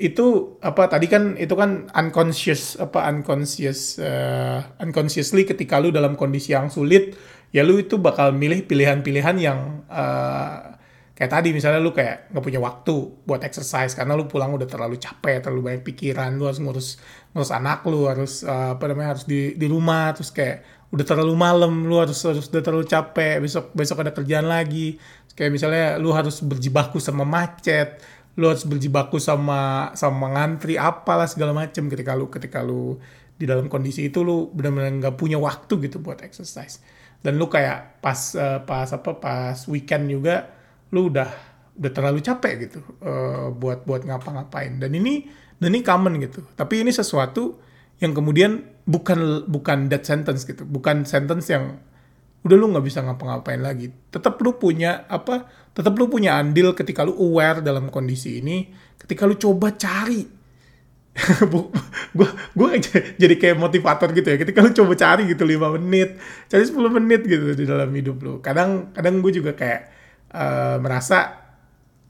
itu 0.00 0.58
apa 0.64 0.88
tadi 0.88 1.06
kan 1.06 1.36
itu 1.36 1.52
kan 1.52 1.86
unconscious 1.92 2.80
apa 2.80 3.06
unconscious 3.12 4.00
uh, 4.00 4.64
unconsciously 4.80 5.44
ketika 5.44 5.78
lu 5.78 5.92
dalam 5.92 6.16
kondisi 6.16 6.56
yang 6.56 6.72
sulit 6.72 7.12
ya 7.52 7.60
lu 7.60 7.76
itu 7.76 8.00
bakal 8.00 8.32
milih 8.32 8.64
pilihan-pilihan 8.64 9.36
yang 9.36 9.84
uh, 9.92 10.74
kayak 11.12 11.30
tadi 11.30 11.52
misalnya 11.52 11.78
lu 11.78 11.92
kayak 11.92 12.32
nggak 12.32 12.42
punya 12.42 12.58
waktu 12.58 12.94
buat 13.28 13.44
exercise 13.44 13.92
karena 13.92 14.16
lu 14.16 14.24
pulang 14.26 14.56
udah 14.56 14.64
terlalu 14.64 14.96
capek 14.96 15.44
terlalu 15.44 15.70
banyak 15.70 15.82
pikiran 15.84 16.34
lu 16.40 16.48
harus 16.48 16.58
ngurus 16.58 16.88
ngurus 17.36 17.52
anak 17.52 17.84
lu 17.84 18.08
harus 18.08 18.42
uh, 18.48 18.74
apa 18.74 18.84
namanya 18.88 19.14
harus 19.14 19.28
di 19.28 19.54
di 19.54 19.66
rumah 19.68 20.16
terus 20.16 20.32
kayak 20.32 20.64
udah 20.92 21.04
terlalu 21.08 21.32
malam 21.32 21.88
lu 21.88 21.96
harus 21.96 22.20
harus 22.20 22.52
udah 22.52 22.62
terlalu 22.64 22.84
capek 22.84 23.40
besok 23.40 23.72
besok 23.72 24.04
ada 24.04 24.12
kerjaan 24.12 24.44
lagi. 24.44 25.00
Kayak 25.32 25.52
misalnya 25.56 25.86
lu 25.96 26.12
harus 26.12 26.44
berjibaku 26.44 27.00
sama 27.00 27.24
macet 27.24 27.96
lu 28.32 28.48
harus 28.48 28.64
berjibaku 28.64 29.20
sama 29.20 29.92
sama 29.92 30.32
ngantri 30.32 30.80
apalah 30.80 31.28
segala 31.28 31.52
macem. 31.52 31.88
Ketika 31.88 32.16
lu 32.16 32.32
ketika 32.32 32.64
lu 32.64 32.96
di 33.36 33.44
dalam 33.44 33.68
kondisi 33.68 34.08
itu 34.08 34.24
lu 34.24 34.48
benar-benar 34.54 34.92
nggak 35.02 35.16
punya 35.18 35.36
waktu 35.36 35.88
gitu 35.88 36.00
buat 36.00 36.24
exercise. 36.24 36.80
Dan 37.22 37.38
lu 37.38 37.46
kayak 37.46 38.02
pas 38.02 38.18
uh, 38.34 38.64
pas 38.64 38.88
apa 38.88 39.10
pas 39.20 39.56
weekend 39.68 40.10
juga 40.10 40.48
lu 40.90 41.12
udah 41.12 41.28
udah 41.72 41.92
terlalu 41.92 42.20
capek 42.20 42.68
gitu 42.68 42.80
uh, 43.04 43.52
buat 43.52 43.84
buat 43.84 44.04
ngapa-ngapain. 44.08 44.80
Dan 44.80 44.96
ini 44.96 45.28
dan 45.60 45.72
ini 45.76 45.84
common 45.84 46.18
gitu. 46.18 46.42
Tapi 46.56 46.82
ini 46.82 46.90
sesuatu 46.90 47.60
yang 48.02 48.16
kemudian 48.16 48.64
bukan 48.88 49.46
bukan 49.46 49.86
death 49.86 50.08
sentence 50.08 50.48
gitu. 50.48 50.66
Bukan 50.66 51.04
sentence 51.06 51.52
yang 51.52 51.78
udah 52.42 52.56
lu 52.58 52.66
nggak 52.74 52.84
bisa 52.84 53.00
ngapa-ngapain 53.06 53.62
lagi. 53.62 53.90
Tetap 54.10 54.38
lu 54.42 54.58
punya 54.58 55.06
apa 55.06 55.46
tetap 55.72 55.94
lu 55.96 56.10
punya 56.10 56.36
andil 56.36 56.76
ketika 56.76 57.06
lu 57.06 57.14
aware 57.16 57.64
dalam 57.64 57.88
kondisi 57.88 58.42
ini 58.42 58.68
ketika 58.98 59.24
lu 59.24 59.38
coba 59.38 59.74
cari. 59.78 60.42
Gue 62.12 62.28
gue 62.28 62.68
jadi 63.20 63.34
kayak 63.36 63.56
motivator 63.60 64.12
gitu 64.16 64.28
ya. 64.32 64.36
Ketika 64.40 64.64
lu 64.64 64.72
coba 64.72 64.92
cari 64.96 65.28
gitu 65.28 65.44
lima 65.44 65.68
menit 65.76 66.16
cari 66.48 66.64
10 66.64 66.76
menit 66.88 67.20
gitu 67.24 67.52
di 67.52 67.64
dalam 67.68 67.88
hidup 67.92 68.16
lu. 68.20 68.40
Kadang 68.40 68.92
kadang 68.96 69.20
gue 69.20 69.32
juga 69.32 69.52
kayak 69.52 69.80
uh, 70.32 70.76
merasa 70.80 71.42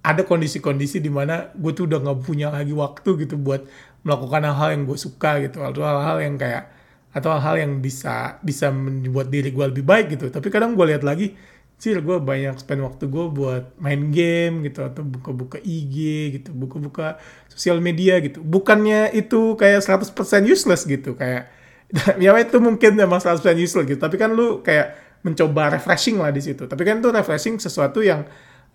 ada 0.02 0.22
kondisi-kondisi 0.26 0.98
di 0.98 1.10
mana 1.10 1.54
gue 1.54 1.70
tuh 1.70 1.86
udah 1.86 2.02
nggak 2.02 2.18
punya 2.26 2.50
lagi 2.50 2.74
waktu 2.74 3.26
gitu 3.26 3.38
buat 3.38 3.62
melakukan 4.02 4.42
hal-hal 4.50 4.68
yang 4.74 4.82
gue 4.90 4.98
suka 4.98 5.38
gitu 5.38 5.62
atau 5.62 5.82
hal-hal 5.86 6.18
yang 6.18 6.34
kayak 6.34 6.71
atau 7.12 7.28
hal-hal 7.36 7.68
yang 7.68 7.72
bisa 7.84 8.40
bisa 8.40 8.72
membuat 8.72 9.28
diri 9.28 9.52
gue 9.52 9.66
lebih 9.68 9.84
baik 9.84 10.16
gitu. 10.16 10.32
Tapi 10.32 10.48
kadang 10.48 10.72
gue 10.72 10.86
lihat 10.88 11.04
lagi 11.04 11.36
sih 11.82 11.98
gue 11.98 12.18
banyak 12.22 12.62
spend 12.62 12.86
waktu 12.86 13.10
gue 13.10 13.26
buat 13.34 13.74
main 13.82 14.14
game 14.14 14.62
gitu 14.62 14.86
atau 14.86 15.02
buka-buka 15.02 15.58
IG 15.58 15.96
gitu 16.38 16.54
buka-buka 16.54 17.18
sosial 17.52 17.82
media 17.82 18.22
gitu. 18.22 18.40
Bukannya 18.40 19.12
itu 19.12 19.58
kayak 19.58 19.82
100% 19.82 20.14
useless 20.46 20.86
gitu 20.86 21.18
kayak 21.18 21.50
ya 22.22 22.32
itu 22.40 22.56
mungkin 22.62 22.96
memang 22.96 23.20
100% 23.20 23.44
useless 23.60 23.84
gitu. 23.84 24.00
Tapi 24.00 24.16
kan 24.16 24.32
lu 24.32 24.64
kayak 24.64 25.12
mencoba 25.22 25.74
refreshing 25.78 26.16
lah 26.22 26.32
di 26.32 26.40
situ. 26.40 26.64
Tapi 26.64 26.82
kan 26.82 26.98
itu 27.02 27.10
refreshing 27.10 27.58
sesuatu 27.58 28.00
yang 28.00 28.24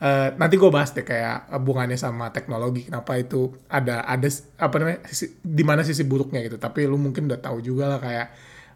uh, 0.01 0.33
nanti 0.35 0.55
gue 0.55 0.69
bahas 0.69 0.93
deh 0.93 1.05
kayak 1.05 1.51
hubungannya 1.53 1.97
sama 1.99 2.29
teknologi 2.29 2.87
kenapa 2.87 3.17
itu 3.17 3.53
ada 3.69 4.03
ada 4.05 4.27
apa 4.61 4.75
namanya 4.77 4.99
di 5.41 5.63
mana 5.63 5.81
sisi 5.81 6.03
buruknya 6.05 6.43
gitu 6.45 6.57
tapi 6.57 6.85
lu 6.85 6.97
mungkin 6.99 7.29
udah 7.29 7.39
tahu 7.39 7.61
juga 7.61 7.97
lah 7.97 7.99
kayak 8.01 8.27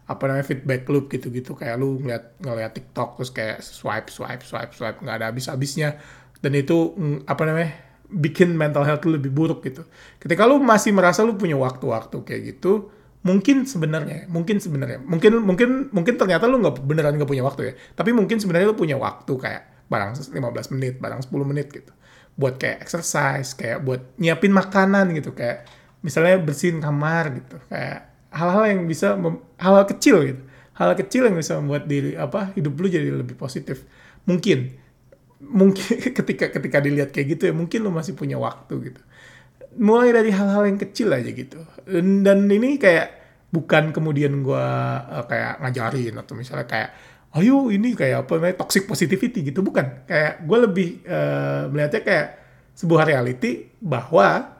apa 0.02 0.22
namanya 0.26 0.46
feedback 0.46 0.82
loop 0.90 1.06
gitu-gitu 1.08 1.54
kayak 1.54 1.78
lu 1.78 2.02
ngeliat 2.02 2.36
ngeliat 2.42 2.72
TikTok 2.74 3.22
terus 3.22 3.30
kayak 3.30 3.58
swipe 3.62 4.10
swipe 4.10 4.42
swipe 4.42 4.74
swipe 4.74 4.98
nggak 4.98 5.16
ada 5.22 5.26
habis-habisnya 5.30 5.96
dan 6.42 6.52
itu 6.58 6.92
apa 7.30 7.42
namanya 7.46 7.70
bikin 8.12 8.52
mental 8.52 8.84
health 8.84 9.02
lu 9.08 9.16
lebih 9.16 9.32
buruk 9.32 9.64
gitu. 9.64 9.88
Ketika 10.20 10.44
lu 10.44 10.60
masih 10.60 10.92
merasa 10.92 11.24
lu 11.24 11.34
punya 11.34 11.56
waktu-waktu 11.56 12.20
kayak 12.28 12.42
gitu, 12.54 12.92
mungkin 13.24 13.64
sebenarnya, 13.64 14.28
mungkin 14.28 14.60
sebenarnya, 14.60 15.00
mungkin 15.00 15.40
mungkin 15.40 15.88
mungkin 15.90 16.14
ternyata 16.20 16.44
lu 16.44 16.60
nggak 16.60 16.84
beneran 16.84 17.16
nggak 17.16 17.30
punya 17.30 17.42
waktu 17.42 17.72
ya. 17.72 17.74
Tapi 17.96 18.12
mungkin 18.12 18.36
sebenarnya 18.36 18.68
lu 18.68 18.76
punya 18.76 19.00
waktu 19.00 19.32
kayak 19.32 19.62
barang 19.92 20.16
15 20.32 20.72
menit, 20.72 20.94
barang 20.96 21.20
10 21.28 21.50
menit 21.50 21.68
gitu. 21.68 21.92
Buat 22.32 22.56
kayak 22.56 22.80
exercise, 22.88 23.52
kayak 23.52 23.84
buat 23.84 24.00
nyiapin 24.16 24.56
makanan 24.56 25.12
gitu 25.12 25.36
kayak 25.36 25.68
misalnya 26.00 26.40
bersihin 26.40 26.80
kamar 26.80 27.36
gitu, 27.36 27.60
kayak 27.68 28.08
hal-hal 28.32 28.64
yang 28.72 28.80
bisa 28.88 29.14
hal-hal 29.60 29.86
kecil 29.86 30.24
gitu. 30.24 30.42
Hal, 30.72 30.96
kecil 30.96 31.28
yang 31.28 31.36
bisa 31.36 31.60
membuat 31.60 31.84
diri 31.84 32.16
apa 32.16 32.56
hidup 32.56 32.72
lu 32.80 32.88
jadi 32.88 33.12
lebih 33.12 33.36
positif. 33.36 33.84
Mungkin 34.24 34.80
mungkin 35.42 35.98
ketika 36.18 36.48
ketika 36.48 36.78
dilihat 36.78 37.10
kayak 37.10 37.36
gitu 37.36 37.50
ya 37.50 37.54
mungkin 37.54 37.84
lu 37.84 37.92
masih 37.92 38.16
punya 38.16 38.40
waktu 38.40 38.92
gitu. 38.92 39.00
Mulai 39.76 40.16
dari 40.16 40.30
hal-hal 40.32 40.68
yang 40.68 40.80
kecil 40.80 41.12
aja 41.12 41.28
gitu. 41.32 41.60
Dan, 41.88 42.48
ini 42.48 42.76
kayak 42.76 43.20
bukan 43.52 43.92
kemudian 43.92 44.40
gue 44.44 44.68
uh, 45.12 45.24
kayak 45.28 45.60
ngajarin 45.60 46.16
atau 46.16 46.32
misalnya 46.36 46.64
kayak 46.68 46.90
ayo 47.32 47.72
ini 47.72 47.96
kayak 47.96 48.28
apa 48.28 48.32
namanya 48.36 48.56
toxic 48.60 48.84
positivity 48.84 49.40
gitu. 49.40 49.64
Bukan. 49.64 50.04
Kayak 50.04 50.44
gue 50.44 50.58
lebih 50.68 50.88
uh, 51.08 51.72
melihatnya 51.72 52.02
kayak 52.04 52.26
sebuah 52.76 53.08
reality 53.08 53.72
bahwa 53.80 54.52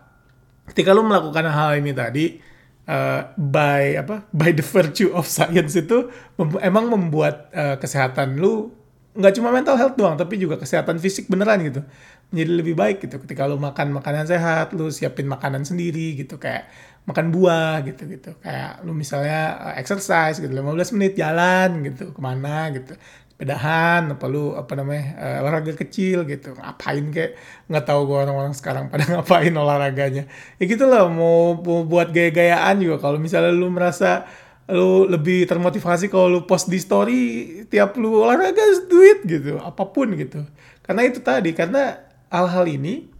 ketika 0.69 0.97
lu 0.97 1.05
melakukan 1.05 1.49
hal 1.49 1.81
ini 1.81 1.93
tadi 1.93 2.41
uh, 2.89 3.29
by 3.37 4.01
apa 4.01 4.25
by 4.33 4.53
the 4.57 4.65
virtue 4.65 5.13
of 5.13 5.29
science 5.29 5.77
itu 5.77 6.09
mem 6.41 6.57
emang 6.65 6.89
membuat 6.89 7.53
uh, 7.53 7.77
kesehatan 7.77 8.41
lu 8.41 8.73
nggak 9.13 9.33
cuma 9.37 9.53
mental 9.53 9.77
health 9.77 9.97
doang 10.01 10.17
tapi 10.17 10.41
juga 10.41 10.57
kesehatan 10.57 10.97
fisik 10.97 11.29
beneran 11.29 11.61
gitu. 11.61 11.85
Menjadi 12.33 12.53
lebih 12.65 12.75
baik 12.77 13.05
gitu. 13.05 13.21
Ketika 13.21 13.45
lu 13.45 13.61
makan 13.61 13.93
makanan 13.93 14.25
sehat 14.25 14.73
lu 14.73 14.89
siapin 14.89 15.29
makanan 15.29 15.69
sendiri 15.69 16.17
gitu. 16.17 16.41
Kayak 16.41 16.73
makan 17.03 17.35
buah 17.35 17.83
gitu 17.83 18.07
gitu. 18.07 18.31
Kayak 18.39 18.87
lu 18.87 18.95
misalnya 18.95 19.59
uh, 19.59 19.75
exercise 19.75 20.39
gitu 20.39 20.53
15 20.55 20.95
menit 20.95 21.19
jalan 21.19 21.83
gitu 21.83 22.15
ke 22.15 22.21
mana 22.23 22.71
gitu. 22.71 22.95
Pedahan 23.35 24.07
apa 24.07 24.25
lu 24.31 24.55
apa 24.55 24.71
namanya 24.79 25.19
uh, 25.19 25.43
olahraga 25.43 25.75
kecil 25.75 26.23
gitu. 26.31 26.55
Ngapain 26.55 27.05
kayak 27.11 27.33
nggak 27.67 27.85
tahu 27.85 28.01
gue 28.07 28.19
orang-orang 28.23 28.55
sekarang 28.55 28.87
pada 28.87 29.03
ngapain 29.19 29.51
olahraganya. 29.51 30.31
Ya 30.63 30.65
gitu 30.71 30.87
loh 30.87 31.11
mau, 31.11 31.59
mau 31.59 31.83
buat 31.83 32.15
gaya-gayaan 32.15 32.79
juga. 32.79 33.03
Kalau 33.03 33.19
misalnya 33.19 33.51
lu 33.51 33.67
merasa 33.67 34.31
lu 34.71 35.11
lebih 35.11 35.43
termotivasi 35.51 36.07
kalau 36.07 36.31
lu 36.31 36.41
post 36.47 36.71
di 36.71 36.79
story 36.79 37.21
tiap 37.67 37.99
lu 37.99 38.23
olahraga 38.23 38.63
duit 38.87 39.27
gitu 39.27 39.59
apa 39.59 39.91
pun 39.91 40.15
gitu. 40.15 40.47
Karena 40.87 41.03
itu 41.03 41.19
tadi 41.19 41.51
karena 41.51 41.99
hal-hal 42.31 42.63
ini 42.71 43.11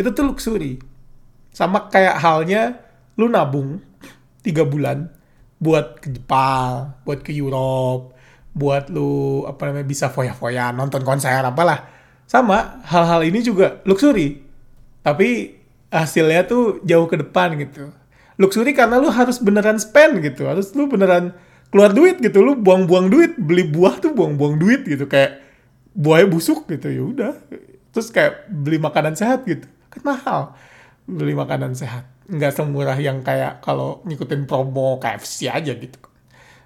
itu 0.00 0.08
tuh 0.08 0.24
luxury. 0.24 0.80
Sama 1.52 1.92
kayak 1.92 2.16
halnya 2.18 2.83
lu 3.14 3.30
nabung 3.30 3.78
tiga 4.42 4.66
bulan 4.66 5.08
buat 5.62 6.02
ke 6.02 6.12
Jepang 6.12 6.98
buat 7.06 7.22
ke 7.22 7.30
Europe 7.30 8.14
buat 8.54 8.86
lu 8.88 9.42
apa 9.50 9.68
namanya 9.68 9.86
bisa 9.86 10.06
foya-foya 10.08 10.70
nonton 10.70 11.02
konser 11.02 11.42
apalah. 11.42 11.90
Sama 12.24 12.80
hal-hal 12.86 13.26
ini 13.26 13.42
juga 13.42 13.82
luxury. 13.84 14.40
Tapi 15.04 15.58
hasilnya 15.90 16.46
tuh 16.48 16.80
jauh 16.86 17.04
ke 17.10 17.20
depan 17.20 17.58
gitu. 17.60 17.90
Luxury 18.40 18.72
karena 18.72 19.02
lu 19.02 19.10
harus 19.10 19.42
beneran 19.42 19.76
spend 19.76 20.22
gitu. 20.22 20.46
Harus 20.46 20.72
lu 20.72 20.86
beneran 20.86 21.34
keluar 21.68 21.90
duit 21.92 22.22
gitu. 22.22 22.40
Lu 22.40 22.56
buang-buang 22.56 23.10
duit 23.10 23.36
beli 23.36 23.66
buah 23.66 24.00
tuh 24.00 24.14
buang-buang 24.14 24.56
duit 24.56 24.86
gitu. 24.86 25.04
Kayak 25.10 25.42
buahnya 25.92 26.26
busuk 26.30 26.64
gitu 26.70 26.88
ya 26.88 27.02
udah. 27.04 27.32
Terus 27.90 28.08
kayak 28.14 28.48
beli 28.48 28.78
makanan 28.78 29.18
sehat 29.18 29.44
gitu. 29.44 29.66
Kan 29.90 30.00
mahal 30.06 30.54
beli 31.04 31.36
makanan 31.36 31.76
sehat 31.76 32.08
nggak 32.24 32.52
semurah 32.56 32.96
yang 32.96 33.20
kayak 33.20 33.60
kalau 33.60 34.00
ngikutin 34.08 34.48
promo 34.48 34.96
KFC 34.96 35.52
aja 35.52 35.72
gitu. 35.76 35.98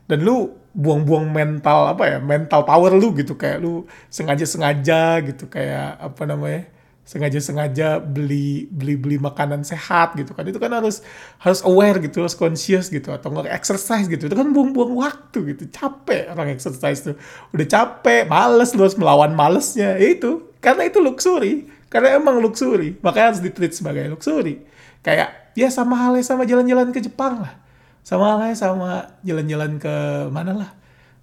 Dan 0.09 0.25
lu 0.25 0.57
buang-buang 0.73 1.29
mental 1.29 1.93
apa 1.93 2.17
ya 2.17 2.19
mental 2.23 2.65
power 2.65 2.95
lu 2.95 3.13
gitu. 3.19 3.35
Kayak 3.35 3.61
lu 3.61 3.85
sengaja-sengaja 4.09 5.21
gitu 5.27 5.51
kayak 5.51 5.99
apa 6.01 6.23
namanya 6.25 6.71
sengaja-sengaja 7.09 8.05
beli 8.05 8.69
beli 8.69 9.01
beli 9.01 9.17
makanan 9.17 9.65
sehat 9.65 10.17
gitu 10.17 10.33
kan. 10.37 10.45
Itu 10.45 10.61
kan 10.61 10.73
harus 10.73 11.01
harus 11.41 11.61
aware 11.65 11.99
gitu 12.05 12.21
harus 12.21 12.37
conscious 12.37 12.93
gitu 12.93 13.11
atau 13.13 13.33
nggak 13.33 13.53
exercise 13.53 14.07
gitu. 14.09 14.29
Itu 14.29 14.37
kan 14.37 14.49
buang-buang 14.55 14.95
waktu 14.97 15.57
gitu. 15.57 15.69
Capek 15.69 16.33
orang 16.33 16.53
exercise 16.53 17.05
tuh. 17.05 17.17
Udah 17.51 17.67
capek 17.67 18.29
males 18.29 18.73
lu 18.77 18.85
harus 18.87 18.97
melawan 18.97 19.35
malesnya. 19.35 19.99
Ya 19.99 20.09
itu 20.15 20.53
karena 20.63 20.87
itu 20.87 21.01
luxury. 21.01 21.69
Karena 21.89 22.21
emang 22.21 22.45
luxury. 22.45 23.01
Makanya 23.01 23.33
harus 23.33 23.41
ditreat 23.41 23.73
sebagai 23.73 24.05
luxury. 24.13 24.61
Kayak 25.01 25.48
ya 25.59 25.69
sama 25.75 25.99
halnya 25.99 26.23
sama 26.23 26.47
jalan-jalan 26.47 26.95
ke 26.95 27.03
Jepang 27.03 27.43
lah. 27.43 27.59
Sama 28.07 28.39
lah 28.39 28.55
sama 28.55 29.19
jalan-jalan 29.27 29.83
ke 29.83 29.95
mana 30.31 30.55
lah? 30.55 30.71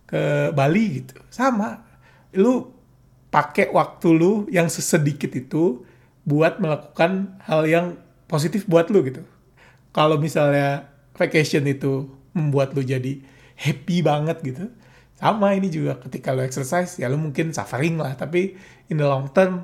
Ke 0.04 0.52
Bali 0.52 1.02
gitu. 1.02 1.16
Sama. 1.32 1.88
Lu 2.36 2.68
pakai 3.32 3.72
waktu 3.72 4.08
lu 4.12 4.34
yang 4.52 4.68
sesedikit 4.68 5.32
itu 5.32 5.88
buat 6.28 6.60
melakukan 6.60 7.40
hal 7.48 7.64
yang 7.64 7.96
positif 8.28 8.68
buat 8.68 8.92
lu 8.92 9.08
gitu. 9.08 9.24
Kalau 9.96 10.20
misalnya 10.20 10.92
vacation 11.16 11.64
itu 11.72 12.12
membuat 12.36 12.76
lu 12.76 12.84
jadi 12.84 13.24
happy 13.56 14.04
banget 14.04 14.44
gitu 14.44 14.68
sama 15.16 15.56
ini 15.56 15.72
juga 15.72 15.96
ketika 15.96 16.36
lu 16.36 16.44
exercise 16.44 17.00
ya 17.00 17.08
lu 17.08 17.16
mungkin 17.16 17.56
suffering 17.56 17.96
lah 17.96 18.20
tapi 18.20 18.60
in 18.92 19.00
the 19.00 19.08
long 19.08 19.32
term 19.32 19.64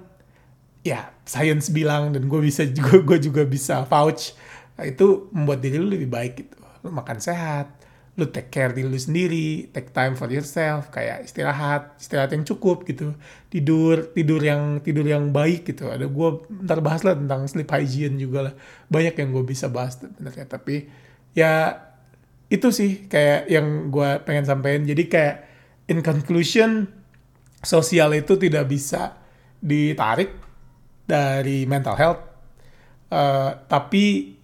ya 0.82 1.12
science 1.28 1.70
bilang 1.70 2.16
dan 2.16 2.26
gue 2.32 2.40
bisa 2.40 2.64
juga 2.78 3.04
gue 3.04 3.18
juga 3.20 3.44
bisa 3.44 3.84
vouch 3.84 4.32
itu 4.80 5.28
membuat 5.36 5.60
diri 5.60 5.76
lu 5.78 5.92
lebih 5.92 6.08
baik 6.08 6.34
gitu 6.40 6.62
lu 6.82 6.90
makan 6.90 7.22
sehat, 7.22 7.70
lu 8.18 8.28
take 8.28 8.50
care 8.50 8.74
diri 8.74 8.90
lu 8.90 8.98
sendiri, 8.98 9.70
take 9.72 9.94
time 9.94 10.18
for 10.18 10.28
yourself, 10.28 10.90
kayak 10.90 11.24
istirahat, 11.24 11.96
istirahat 12.02 12.34
yang 12.34 12.44
cukup 12.44 12.84
gitu, 12.90 13.14
tidur, 13.48 14.12
tidur 14.12 14.42
yang 14.42 14.82
tidur 14.82 15.06
yang 15.06 15.30
baik 15.30 15.70
gitu. 15.70 15.88
Ada 15.88 16.10
gue 16.10 16.30
ntar 16.66 16.82
bahas 16.82 17.06
lah 17.06 17.16
tentang 17.16 17.46
sleep 17.48 17.70
hygiene 17.70 18.18
juga 18.18 18.52
lah, 18.52 18.54
banyak 18.90 19.16
yang 19.16 19.30
gue 19.32 19.44
bisa 19.46 19.70
bahas 19.70 20.02
sebenarnya. 20.02 20.46
Tapi 20.50 20.90
ya 21.38 21.78
itu 22.52 22.68
sih 22.74 23.08
kayak 23.08 23.48
yang 23.48 23.94
gue 23.94 24.10
pengen 24.26 24.44
sampaikan. 24.44 24.84
Jadi 24.84 25.04
kayak 25.08 25.36
in 25.88 26.02
conclusion, 26.02 26.90
sosial 27.62 28.12
itu 28.18 28.36
tidak 28.42 28.68
bisa 28.68 29.22
ditarik 29.62 30.34
dari 31.06 31.70
mental 31.70 31.94
health, 31.94 32.22
uh, 33.14 33.54
tapi 33.70 34.36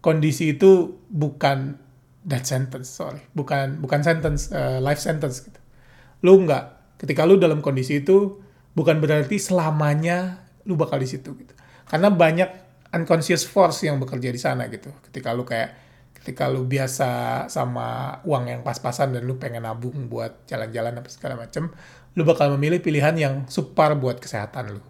kondisi 0.00 0.56
itu 0.56 1.00
bukan 1.12 1.76
death 2.24 2.48
sentence, 2.48 2.88
sorry, 2.92 3.20
bukan 3.32 3.80
bukan 3.80 4.00
sentence, 4.04 4.52
uh, 4.52 4.80
life 4.80 5.00
sentence 5.00 5.44
gitu. 5.44 5.60
Lu 6.24 6.40
nggak, 6.44 6.96
ketika 7.00 7.24
lu 7.24 7.40
dalam 7.40 7.64
kondisi 7.64 8.04
itu 8.04 8.40
bukan 8.76 9.00
berarti 9.00 9.40
selamanya 9.40 10.44
lu 10.68 10.76
bakal 10.76 11.00
di 11.00 11.08
situ 11.08 11.32
gitu. 11.36 11.54
Karena 11.88 12.12
banyak 12.12 12.50
unconscious 12.92 13.48
force 13.48 13.88
yang 13.88 13.96
bekerja 14.00 14.28
di 14.28 14.40
sana 14.40 14.68
gitu. 14.68 14.92
Ketika 15.08 15.32
lu 15.32 15.48
kayak 15.48 15.88
ketika 16.20 16.52
lu 16.52 16.68
biasa 16.68 17.44
sama 17.48 18.20
uang 18.28 18.44
yang 18.52 18.60
pas-pasan 18.60 19.16
dan 19.16 19.24
lu 19.24 19.40
pengen 19.40 19.64
nabung 19.64 20.12
buat 20.12 20.44
jalan-jalan 20.44 21.00
apa 21.00 21.08
segala 21.08 21.40
macem, 21.40 21.72
lu 22.12 22.22
bakal 22.28 22.52
memilih 22.58 22.84
pilihan 22.84 23.16
yang 23.16 23.34
super 23.48 23.96
buat 23.96 24.20
kesehatan 24.20 24.76
lu 24.76 24.89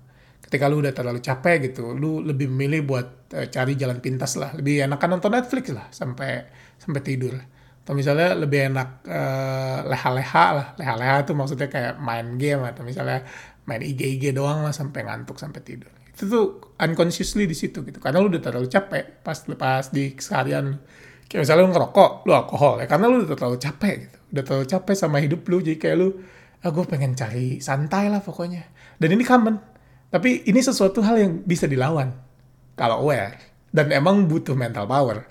ketika 0.50 0.66
lu 0.66 0.82
udah 0.82 0.90
terlalu 0.90 1.22
capek 1.22 1.70
gitu 1.70 1.94
lu 1.94 2.26
lebih 2.26 2.50
memilih 2.50 2.82
buat 2.82 3.06
uh, 3.38 3.46
cari 3.46 3.78
jalan 3.78 4.02
pintas 4.02 4.34
lah. 4.34 4.50
Lebih 4.58 4.82
enakan 4.90 5.14
nonton 5.14 5.30
Netflix 5.30 5.70
lah 5.70 5.86
sampai 5.94 6.42
sampai 6.74 7.00
tidur. 7.06 7.38
Atau 7.86 7.94
misalnya 7.94 8.34
lebih 8.34 8.74
enak 8.74 9.06
uh, 9.06 9.86
leha-leha 9.86 10.46
lah. 10.50 10.66
Leha-leha 10.74 11.22
tuh 11.22 11.38
maksudnya 11.38 11.70
kayak 11.70 12.02
main 12.02 12.34
game 12.34 12.66
atau 12.66 12.82
misalnya 12.82 13.22
main 13.62 13.78
IG-IG 13.78 14.34
doang 14.34 14.66
lah 14.66 14.74
sampai 14.74 15.06
ngantuk 15.06 15.38
sampai 15.38 15.62
tidur. 15.62 15.94
Itu 16.10 16.26
tuh 16.26 16.74
unconsciously 16.82 17.46
di 17.46 17.54
situ 17.54 17.86
gitu. 17.86 18.02
Karena 18.02 18.18
lu 18.18 18.26
udah 18.26 18.42
terlalu 18.42 18.66
capek 18.66 19.22
pas 19.22 19.38
lepas 19.46 19.94
di 19.94 20.18
keseharian 20.18 20.82
kayak 21.30 21.46
misalnya 21.46 21.62
lu 21.62 21.70
ngerokok 21.70 22.26
lu 22.26 22.34
alkohol 22.34 22.82
ya. 22.82 22.90
Karena 22.90 23.06
lu 23.06 23.22
udah 23.22 23.38
terlalu 23.38 23.58
capek 23.62 23.94
gitu. 24.02 24.18
Udah 24.34 24.42
terlalu 24.42 24.66
capek 24.66 24.94
sama 24.98 25.22
hidup 25.22 25.46
lu 25.46 25.62
jadi 25.62 25.78
kayak 25.78 25.94
lu 25.94 26.18
ah 26.60 26.74
pengen 26.74 27.14
cari 27.14 27.62
santai 27.62 28.10
lah 28.10 28.18
pokoknya. 28.18 28.66
Dan 28.98 29.14
ini 29.14 29.22
common 29.22 29.69
tapi 30.10 30.42
ini 30.50 30.58
sesuatu 30.58 30.98
hal 31.06 31.16
yang 31.22 31.32
bisa 31.46 31.70
dilawan 31.70 32.10
kalau 32.74 33.06
aware. 33.06 33.38
Dan 33.70 33.94
emang 33.94 34.26
butuh 34.26 34.58
mental 34.58 34.90
power. 34.90 35.22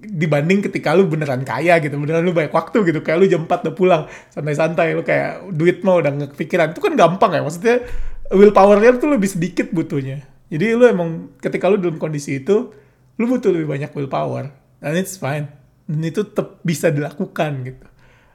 Dibanding 0.00 0.64
ketika 0.64 0.96
lu 0.96 1.04
beneran 1.04 1.44
kaya 1.44 1.76
gitu 1.80 2.00
beneran 2.00 2.24
lu 2.24 2.32
banyak 2.32 2.52
waktu 2.52 2.80
gitu 2.88 3.04
kayak 3.04 3.18
lu 3.20 3.26
jam 3.28 3.44
4 3.44 3.68
udah 3.68 3.74
pulang 3.76 4.02
santai-santai 4.32 4.96
lu 4.96 5.04
kayak 5.04 5.44
duit 5.52 5.84
mau 5.84 6.00
udah 6.00 6.12
ngepikiran. 6.24 6.72
Itu 6.72 6.80
kan 6.80 6.96
gampang 6.96 7.36
ya 7.36 7.44
maksudnya 7.44 7.84
willpowernya 8.32 8.96
tuh 8.96 9.12
lebih 9.12 9.28
sedikit 9.28 9.68
butuhnya. 9.68 10.24
Jadi 10.48 10.72
lu 10.72 10.88
emang 10.88 11.36
ketika 11.36 11.68
lu 11.68 11.76
dalam 11.76 12.00
kondisi 12.00 12.40
itu 12.40 12.72
lu 13.20 13.24
butuh 13.28 13.52
lebih 13.52 13.68
banyak 13.68 13.92
willpower. 13.92 14.48
Dan 14.80 14.96
it's 14.96 15.20
fine. 15.20 15.52
Dan 15.84 16.00
itu 16.00 16.24
tetap 16.24 16.64
bisa 16.64 16.88
dilakukan 16.88 17.52
gitu. 17.68 17.84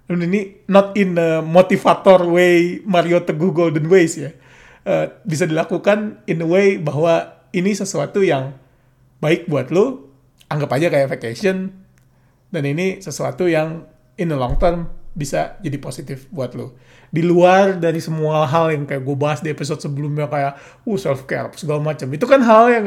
Dan 0.06 0.26
ini 0.26 0.66
not 0.70 0.94
in 0.94 1.18
a 1.18 1.42
motivator 1.42 2.22
way 2.30 2.82
Mario 2.86 3.26
Teguh 3.26 3.50
Golden 3.50 3.90
Ways 3.90 4.14
ya 4.18 4.30
uh, 4.86 5.12
bisa 5.26 5.50
dilakukan 5.50 6.22
in 6.30 6.44
a 6.44 6.48
way 6.48 6.80
bahwa 6.80 7.40
ini 7.52 7.74
sesuatu 7.74 8.22
yang 8.22 8.56
baik 9.20 9.50
buat 9.50 9.74
lu 9.74 10.08
anggap 10.48 10.70
aja 10.76 10.88
kayak 10.88 11.10
vacation 11.12 11.74
dan 12.50 12.64
ini 12.66 13.02
sesuatu 13.02 13.46
yang 13.46 13.86
in 14.18 14.30
the 14.30 14.38
long 14.38 14.58
term 14.58 14.90
bisa 15.14 15.58
jadi 15.60 15.78
positif 15.82 16.30
buat 16.30 16.54
lo. 16.54 16.78
Di 17.10 17.26
luar 17.26 17.82
dari 17.82 17.98
semua 17.98 18.46
hal 18.46 18.70
yang 18.72 18.86
kayak 18.86 19.02
gue 19.02 19.18
bahas 19.18 19.42
di 19.42 19.50
episode 19.50 19.82
sebelumnya 19.82 20.30
kayak 20.30 20.56
uh 20.86 20.98
self 20.98 21.26
care 21.26 21.50
segala 21.58 21.82
macam. 21.82 22.06
Itu 22.14 22.30
kan 22.30 22.42
hal 22.46 22.66
yang 22.70 22.86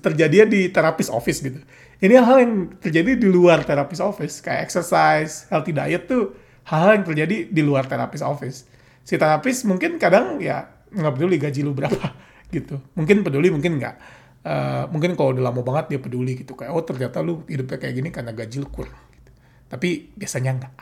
terjadi 0.00 0.48
di 0.48 0.72
terapis 0.72 1.12
office 1.12 1.44
gitu. 1.44 1.60
Ini 2.00 2.14
hal 2.22 2.36
yang 2.40 2.52
terjadi 2.80 3.18
di 3.18 3.28
luar 3.28 3.66
terapis 3.66 4.00
office 4.00 4.40
kayak 4.40 4.64
exercise, 4.70 5.46
healthy 5.52 5.76
diet 5.76 6.08
tuh 6.08 6.32
hal-hal 6.68 7.00
yang 7.00 7.06
terjadi 7.06 7.36
di 7.48 7.62
luar 7.64 7.84
terapis 7.84 8.24
office. 8.24 8.64
Si 9.04 9.16
terapis 9.16 9.64
mungkin 9.68 10.00
kadang 10.00 10.40
ya 10.40 10.68
nggak 10.92 11.12
peduli 11.16 11.36
gaji 11.36 11.60
lu 11.64 11.72
berapa 11.76 12.14
gitu. 12.54 12.80
Mungkin 12.96 13.24
peduli, 13.24 13.48
mungkin 13.52 13.80
nggak. 13.80 13.96
Uh, 14.38 14.86
mungkin 14.94 15.18
kalau 15.18 15.34
udah 15.34 15.50
lama 15.50 15.60
banget 15.66 15.96
dia 15.96 16.00
peduli 16.00 16.38
gitu. 16.38 16.54
Kayak 16.54 16.72
oh 16.72 16.84
ternyata 16.86 17.20
lu 17.20 17.44
hidupnya 17.44 17.76
kayak 17.76 17.94
gini 17.94 18.08
karena 18.14 18.32
gaji 18.32 18.62
lu 18.62 18.68
kurang 18.70 18.96
gitu. 19.12 19.30
tapi 19.68 20.14
biasanya 20.16 20.50
enggak 20.56 20.74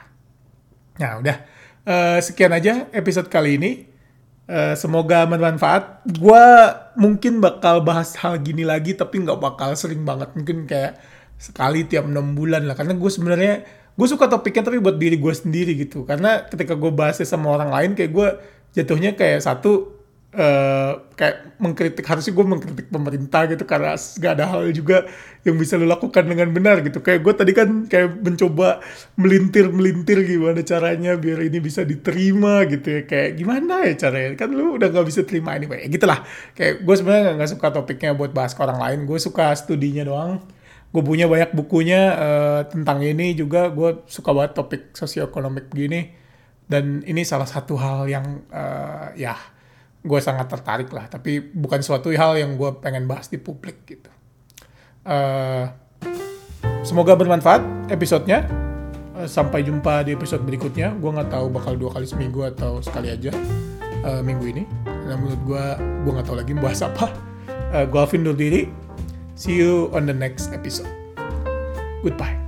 nah 0.97 1.21
udah. 1.21 1.37
Uh, 1.87 2.19
sekian 2.19 2.51
aja 2.51 2.90
episode 2.90 3.31
kali 3.31 3.61
ini. 3.61 3.71
Uh, 4.47 4.75
semoga 4.75 5.27
bermanfaat. 5.27 6.03
Gue 6.19 6.45
mungkin 6.99 7.38
bakal 7.38 7.83
bahas 7.83 8.14
hal 8.19 8.42
gini 8.42 8.66
lagi 8.66 8.95
tapi 8.99 9.23
nggak 9.23 9.38
bakal 9.38 9.75
sering 9.79 10.03
banget. 10.03 10.35
Mungkin 10.35 10.66
kayak 10.66 10.99
sekali 11.38 11.87
tiap 11.87 12.11
enam 12.11 12.35
bulan 12.35 12.66
lah. 12.66 12.75
Karena 12.75 12.95
gue 12.99 13.11
sebenarnya 13.11 13.55
gue 13.97 14.07
suka 14.07 14.27
topiknya 14.27 14.66
tapi 14.66 14.83
buat 14.83 14.99
diri 14.99 15.14
gue 15.14 15.35
sendiri 15.35 15.79
gitu. 15.79 16.03
Karena 16.03 16.42
ketika 16.47 16.75
gue 16.75 16.90
bahasnya 16.90 17.27
sama 17.27 17.55
orang 17.55 17.71
lain 17.71 17.90
kayak 17.95 18.11
gue 18.11 18.29
jatuhnya 18.75 19.14
kayak 19.14 19.47
satu 19.47 19.96
Uh, 20.37 21.09
kayak 21.16 21.57
mengkritik 21.57 22.05
harusnya 22.05 22.37
gue 22.37 22.44
mengkritik 22.44 22.92
pemerintah 22.92 23.49
gitu 23.49 23.64
karena 23.64 23.96
gak 23.96 24.33
ada 24.37 24.44
hal 24.53 24.68
juga 24.68 25.09
yang 25.49 25.57
bisa 25.57 25.81
lo 25.81 25.88
lakukan 25.88 26.29
dengan 26.29 26.53
benar 26.53 26.85
gitu. 26.85 27.01
Kayak 27.01 27.25
gue 27.25 27.35
tadi 27.40 27.53
kan 27.57 27.88
kayak 27.88 28.20
mencoba 28.20 28.85
melintir 29.16 29.72
melintir 29.72 30.29
gimana 30.29 30.61
caranya 30.61 31.16
biar 31.16 31.40
ini 31.40 31.57
bisa 31.57 31.88
diterima 31.88 32.68
gitu 32.68 32.85
ya. 32.85 33.01
Kayak 33.09 33.31
gimana 33.40 33.88
ya 33.88 33.94
caranya? 33.96 34.37
Kan 34.37 34.49
lu 34.53 34.77
udah 34.77 34.92
gak 34.92 35.07
bisa 35.09 35.25
terima 35.25 35.57
ini 35.57 35.72
kayak 35.72 35.88
gitulah. 35.88 36.20
Kayak 36.53 36.85
gue 36.85 36.94
sebenarnya 37.01 37.33
nggak 37.40 37.51
suka 37.57 37.66
topiknya 37.72 38.12
buat 38.12 38.37
bahas 38.37 38.53
ke 38.53 38.61
orang 38.61 38.77
lain. 38.77 38.99
Gue 39.09 39.16
suka 39.16 39.57
studinya 39.57 40.05
doang. 40.05 40.44
Gue 40.92 41.01
punya 41.01 41.25
banyak 41.33 41.57
bukunya 41.57 42.12
uh, 42.12 42.61
tentang 42.68 43.01
ini 43.01 43.33
juga. 43.33 43.72
Gue 43.72 44.05
suka 44.05 44.37
banget 44.37 44.53
topik 44.53 44.92
sosioekonomik 44.92 45.72
begini 45.72 46.27
dan 46.66 47.03
ini 47.07 47.22
salah 47.22 47.46
satu 47.46 47.79
hal 47.79 48.11
yang 48.11 48.42
uh, 48.51 49.14
ya 49.14 49.38
gue 50.07 50.21
sangat 50.23 50.47
tertarik 50.47 50.88
lah 50.95 51.11
tapi 51.11 51.42
bukan 51.42 51.83
suatu 51.83 52.14
hal 52.14 52.38
yang 52.38 52.55
gue 52.55 52.71
pengen 52.79 53.11
bahas 53.11 53.27
di 53.27 53.42
publik 53.42 53.83
gitu. 53.85 54.09
Uh, 55.03 55.66
semoga 56.87 57.19
bermanfaat 57.19 57.90
episodenya. 57.90 58.47
Uh, 59.19 59.27
sampai 59.27 59.66
jumpa 59.66 60.07
di 60.07 60.14
episode 60.14 60.47
berikutnya. 60.47 60.95
Gue 60.97 61.11
nggak 61.11 61.35
tahu 61.35 61.51
bakal 61.51 61.75
dua 61.75 61.90
kali 61.90 62.07
seminggu 62.07 62.47
atau 62.47 62.79
sekali 62.79 63.11
aja 63.11 63.35
uh, 64.07 64.23
minggu 64.23 64.47
ini. 64.47 64.64
Karena 64.87 65.19
menurut 65.19 65.42
gue 65.42 65.64
gue 66.07 66.12
nggak 66.14 66.27
tahu 66.31 66.37
lagi 66.38 66.53
bahas 66.55 66.81
apa. 66.87 67.11
Uh, 67.75 67.85
gue 67.85 67.99
Alvin 67.99 68.23
diri. 68.38 68.71
See 69.37 69.59
you 69.59 69.92
on 69.92 70.09
the 70.09 70.16
next 70.16 70.55
episode. 70.55 70.88
Goodbye 72.01 72.46